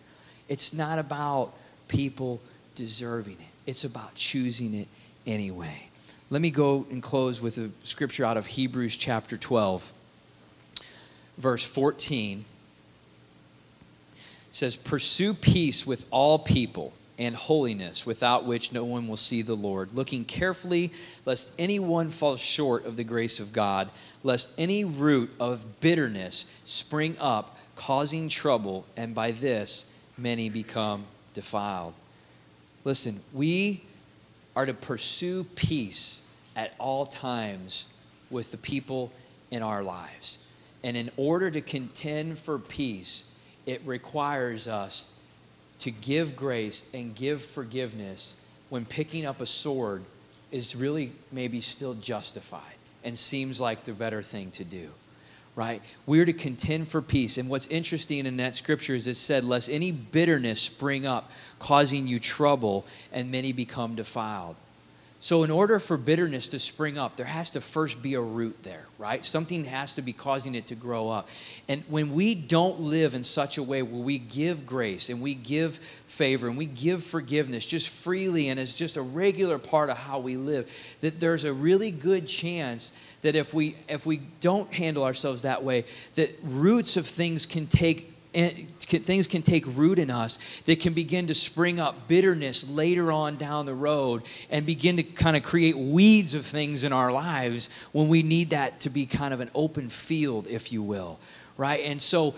It's 0.48 0.74
not 0.74 0.98
about 0.98 1.53
people 1.87 2.40
deserving 2.74 3.35
it. 3.35 3.70
It's 3.70 3.85
about 3.85 4.16
choosing 4.16 4.74
it 4.74 4.88
anyway. 5.24 5.88
Let 6.31 6.42
me 6.42 6.50
go 6.50 6.87
and 6.90 7.00
close 7.00 7.40
with 7.40 7.59
a 7.59 7.70
scripture 7.85 8.24
out 8.24 8.37
of 8.37 8.46
Hebrews 8.46 8.96
chapter 8.96 9.37
12, 9.37 9.92
verse 11.38 11.64
14. 11.64 12.44
It 14.16 14.24
says, 14.50 14.74
Pursue 14.74 15.35
peace 15.35 15.87
with 15.87 16.09
all 16.11 16.40
people 16.40 16.92
and 17.20 17.37
holiness, 17.37 18.06
without 18.06 18.46
which 18.46 18.72
no 18.72 18.83
one 18.83 19.06
will 19.06 19.16
see 19.16 19.42
the 19.42 19.54
Lord, 19.54 19.92
looking 19.92 20.24
carefully 20.24 20.90
lest 21.26 21.52
anyone 21.59 22.09
fall 22.09 22.37
short 22.37 22.87
of 22.87 22.96
the 22.96 23.04
grace 23.04 23.38
of 23.38 23.52
God, 23.52 23.90
lest 24.24 24.59
any 24.59 24.87
root 24.87 25.30
of 25.38 25.80
bitterness 25.80 26.46
spring 26.64 27.14
up, 27.20 27.59
causing 27.76 28.30
trouble, 28.30 28.87
and 28.96 29.14
by 29.14 29.33
this 29.33 29.92
many 30.16 30.48
become 30.48 31.04
defiled. 31.35 31.92
Listen, 32.85 33.20
we 33.35 33.85
are 34.56 34.64
to 34.64 34.74
pursue 34.74 35.44
peace 35.44 36.26
at 36.56 36.72
all 36.78 37.04
times 37.04 37.87
with 38.30 38.50
the 38.50 38.56
people 38.56 39.12
in 39.50 39.62
our 39.62 39.83
lives. 39.83 40.38
And 40.83 40.96
in 40.96 41.11
order 41.18 41.50
to 41.50 41.61
contend 41.61 42.38
for 42.38 42.59
peace, 42.59 43.30
it 43.66 43.83
requires 43.85 44.66
us 44.66 45.10
to 45.81 45.90
give 45.90 46.37
grace 46.37 46.85
and 46.95 47.14
give 47.14 47.43
forgiveness 47.43 48.35
when 48.69 48.85
picking 48.85 49.27
up 49.27 49.40
a 49.40 49.47
sword 49.47 50.03
is 50.51 50.77
really 50.77 51.12
maybe 51.33 51.61
still 51.61 51.95
justified 51.95 52.62
and 53.05 53.16
seems 53.16 53.61
like 53.61 53.85
the 53.85 53.93
better 53.93 54.23
thing 54.23 54.51
to 54.53 54.64
do 54.64 54.90
right? 55.57 55.83
We're 56.07 56.25
to 56.25 56.33
contend 56.33 56.88
for 56.88 57.03
peace. 57.03 57.37
And 57.37 57.51
what's 57.51 57.66
interesting 57.66 58.25
in 58.25 58.37
that 58.38 58.55
scripture 58.55 58.95
is 58.95 59.07
it 59.07 59.16
said 59.16 59.45
lest 59.45 59.69
any 59.69 59.93
bitterness 59.93 60.61
spring 60.61 61.07
up 61.07 61.31
causing 61.59 62.07
you 62.07 62.19
trouble 62.19 62.87
and 63.12 63.31
many 63.31 63.53
become 63.53 63.95
defiled 63.95 64.57
so, 65.22 65.42
in 65.42 65.50
order 65.50 65.78
for 65.78 65.98
bitterness 65.98 66.48
to 66.48 66.59
spring 66.59 66.96
up, 66.96 67.16
there 67.16 67.26
has 67.26 67.50
to 67.50 67.61
first 67.61 68.02
be 68.02 68.14
a 68.14 68.20
root 68.22 68.56
there, 68.62 68.87
right? 68.96 69.22
Something 69.22 69.66
has 69.66 69.96
to 69.96 70.02
be 70.02 70.14
causing 70.14 70.54
it 70.54 70.68
to 70.68 70.74
grow 70.74 71.11
up. 71.11 71.28
And 71.68 71.83
when 71.88 72.14
we 72.14 72.35
don't 72.35 72.80
live 72.80 73.14
in 73.14 73.22
such 73.22 73.59
a 73.59 73.62
way 73.62 73.83
where 73.83 74.00
we 74.00 74.16
give 74.16 74.64
grace 74.64 75.11
and 75.11 75.20
we 75.20 75.35
give 75.35 75.76
favor 75.76 76.48
and 76.48 76.56
we 76.56 76.64
give 76.64 77.04
forgiveness 77.04 77.66
just 77.66 77.90
freely 77.90 78.48
and 78.48 78.59
as 78.59 78.74
just 78.74 78.96
a 78.96 79.02
regular 79.02 79.59
part 79.59 79.90
of 79.90 79.98
how 79.98 80.20
we 80.20 80.38
live, 80.38 80.70
that 81.02 81.20
there's 81.20 81.44
a 81.44 81.52
really 81.52 81.90
good 81.90 82.26
chance 82.26 82.94
that 83.20 83.35
if 83.35 83.52
we 83.52 83.76
if 83.90 84.06
we 84.06 84.22
don't 84.40 84.72
handle 84.72 85.04
ourselves 85.04 85.42
that 85.42 85.62
way, 85.62 85.85
that 86.14 86.35
roots 86.42 86.96
of 86.96 87.06
things 87.06 87.44
can 87.44 87.66
take 87.66 88.11
things 88.33 89.27
can 89.27 89.43
take 89.43 89.64
root 89.75 89.99
in 89.99 90.11
us 90.11 90.38
that 90.66 90.81
can 90.81 90.93
begin 90.93 91.27
to 91.27 91.35
spring 91.35 91.81
up 91.81 92.09
bitterness 92.09 92.71
later 92.71 93.11
on 93.11 93.37
down 93.37 93.66
the 93.66 93.75
road 93.75 94.23
and 94.51 94.64
begin 94.64 94.97
to 94.97 95.03
kind 95.03 95.37
of 95.37 95.42
create 95.42 95.77
weeds 95.77 96.35
of 96.35 96.46
things 96.46 96.85
in 96.85 96.92
our 96.92 97.13
lives 97.13 97.71
when 97.92 98.09
we 98.09 98.23
need 98.23 98.50
that 98.50 98.81
to 98.81 98.90
be 98.90 99.07
kind 99.07 99.35
of 99.35 99.40
an 99.40 99.50
open 99.54 99.88
field 99.88 100.46
if 100.46 100.73
you 100.73 100.83
will 100.83 101.19
right? 101.61 101.83
And 101.85 102.00
so 102.00 102.35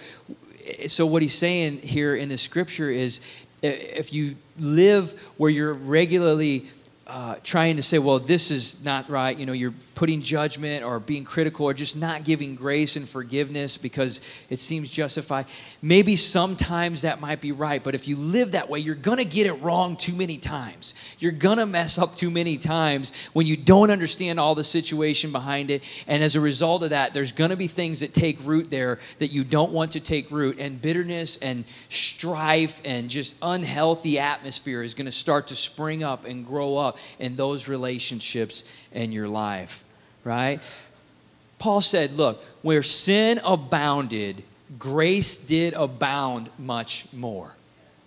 so 0.86 1.06
what 1.06 1.22
he's 1.22 1.34
saying 1.34 1.78
here 1.78 2.14
in 2.14 2.28
the 2.28 2.36
scripture 2.36 2.90
is 2.90 3.20
if 3.62 4.12
you 4.12 4.36
live 4.58 5.12
where 5.36 5.50
you're 5.50 5.74
regularly 5.74 6.66
uh, 7.06 7.34
trying 7.42 7.76
to 7.76 7.82
say, 7.82 7.98
well, 7.98 8.18
this 8.18 8.50
is 8.50 8.84
not 8.84 9.10
right. 9.10 9.36
You 9.36 9.44
know, 9.44 9.52
you're 9.52 9.74
putting 9.94 10.22
judgment 10.22 10.84
or 10.84 10.98
being 10.98 11.24
critical 11.24 11.66
or 11.66 11.74
just 11.74 11.96
not 11.96 12.24
giving 12.24 12.54
grace 12.54 12.96
and 12.96 13.08
forgiveness 13.08 13.76
because 13.76 14.20
it 14.48 14.58
seems 14.58 14.90
justified. 14.90 15.46
Maybe 15.80 16.16
sometimes 16.16 17.02
that 17.02 17.20
might 17.20 17.40
be 17.40 17.52
right, 17.52 17.82
but 17.82 17.94
if 17.94 18.08
you 18.08 18.16
live 18.16 18.52
that 18.52 18.68
way, 18.68 18.78
you're 18.78 18.94
going 18.94 19.18
to 19.18 19.24
get 19.24 19.46
it 19.46 19.54
wrong 19.54 19.96
too 19.96 20.14
many 20.14 20.38
times. 20.38 20.94
You're 21.18 21.32
going 21.32 21.58
to 21.58 21.66
mess 21.66 21.98
up 21.98 22.14
too 22.14 22.30
many 22.30 22.56
times 22.56 23.12
when 23.32 23.46
you 23.46 23.56
don't 23.56 23.90
understand 23.90 24.40
all 24.40 24.54
the 24.54 24.64
situation 24.64 25.32
behind 25.32 25.70
it. 25.70 25.82
And 26.06 26.22
as 26.22 26.36
a 26.36 26.40
result 26.40 26.84
of 26.84 26.90
that, 26.90 27.14
there's 27.14 27.32
going 27.32 27.50
to 27.50 27.56
be 27.56 27.66
things 27.66 28.00
that 28.00 28.14
take 28.14 28.38
root 28.44 28.70
there 28.70 28.98
that 29.18 29.28
you 29.28 29.44
don't 29.44 29.72
want 29.72 29.92
to 29.92 30.00
take 30.00 30.30
root. 30.30 30.58
And 30.58 30.80
bitterness 30.80 31.36
and 31.38 31.64
strife 31.88 32.80
and 32.84 33.10
just 33.10 33.36
unhealthy 33.42 34.18
atmosphere 34.18 34.82
is 34.82 34.94
going 34.94 35.06
to 35.06 35.12
start 35.12 35.48
to 35.48 35.56
spring 35.56 36.02
up 36.02 36.24
and 36.24 36.46
grow 36.46 36.76
up 36.76 36.91
in 37.18 37.36
those 37.36 37.68
relationships 37.68 38.64
in 38.92 39.12
your 39.12 39.28
life, 39.28 39.84
right? 40.24 40.60
Paul 41.58 41.80
said, 41.80 42.12
Look, 42.12 42.42
where 42.62 42.82
sin 42.82 43.40
abounded, 43.44 44.42
grace 44.78 45.36
did 45.36 45.74
abound 45.74 46.50
much 46.58 47.12
more. 47.12 47.54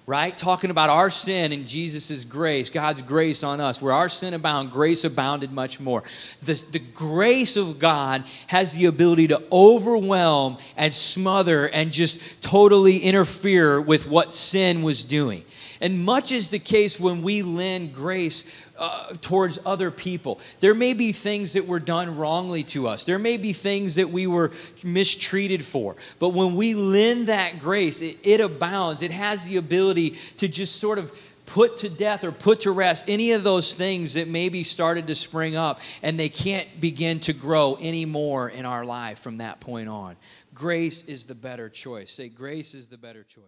Right? 0.07 0.37
Talking 0.37 0.69
about 0.69 0.91
our 0.91 1.09
sin 1.09 1.51
and 1.51 1.65
Jesus' 1.65 2.25
grace, 2.25 2.69
God's 2.69 3.01
grace 3.01 3.43
on 3.43 3.59
us. 3.59 3.81
Where 3.81 3.93
our 3.93 4.07
sin 4.07 4.35
abounded, 4.35 4.71
grace 4.71 5.03
abounded 5.03 5.51
much 5.51 5.79
more. 5.79 6.03
The, 6.43 6.63
the 6.71 6.79
grace 6.79 7.57
of 7.57 7.79
God 7.79 8.23
has 8.45 8.75
the 8.75 8.85
ability 8.85 9.29
to 9.29 9.41
overwhelm 9.51 10.57
and 10.77 10.93
smother 10.93 11.67
and 11.67 11.91
just 11.91 12.43
totally 12.43 12.97
interfere 12.97 13.81
with 13.81 14.07
what 14.07 14.31
sin 14.31 14.83
was 14.83 15.05
doing. 15.05 15.43
And 15.81 16.03
much 16.03 16.31
is 16.31 16.49
the 16.49 16.59
case 16.59 16.99
when 16.99 17.21
we 17.21 17.41
lend 17.41 17.93
grace 17.93 18.45
uh, 18.77 19.13
towards 19.21 19.59
other 19.65 19.91
people. 19.91 20.39
There 20.59 20.73
may 20.73 20.93
be 20.93 21.11
things 21.11 21.53
that 21.53 21.67
were 21.67 21.79
done 21.79 22.17
wrongly 22.17 22.63
to 22.63 22.87
us, 22.87 23.05
there 23.05 23.19
may 23.19 23.37
be 23.37 23.53
things 23.53 23.95
that 23.95 24.09
we 24.09 24.27
were 24.27 24.51
mistreated 24.83 25.63
for. 25.63 25.95
But 26.19 26.29
when 26.29 26.55
we 26.55 26.73
lend 26.73 27.27
that 27.27 27.59
grace, 27.59 28.01
it, 28.01 28.17
it 28.23 28.41
abounds. 28.41 29.01
It 29.01 29.11
has 29.11 29.47
the 29.47 29.57
ability 29.57 30.17
to 30.37 30.47
just 30.47 30.77
sort 30.77 30.99
of 30.99 31.11
put 31.45 31.77
to 31.77 31.89
death 31.89 32.23
or 32.23 32.31
put 32.31 32.61
to 32.61 32.71
rest 32.71 33.09
any 33.09 33.31
of 33.31 33.43
those 33.43 33.75
things 33.75 34.15
that 34.15 34.27
maybe 34.27 34.63
started 34.63 35.07
to 35.07 35.15
spring 35.15 35.55
up 35.55 35.79
and 36.01 36.19
they 36.19 36.29
can't 36.29 36.67
begin 36.79 37.19
to 37.21 37.33
grow 37.33 37.77
anymore 37.79 38.49
in 38.49 38.65
our 38.65 38.85
life 38.85 39.19
from 39.19 39.37
that 39.37 39.59
point 39.59 39.89
on. 39.89 40.15
Grace 40.53 41.03
is 41.03 41.25
the 41.25 41.35
better 41.35 41.69
choice. 41.69 42.11
Say, 42.11 42.29
grace 42.29 42.73
is 42.73 42.87
the 42.87 42.97
better 42.97 43.23
choice. 43.23 43.43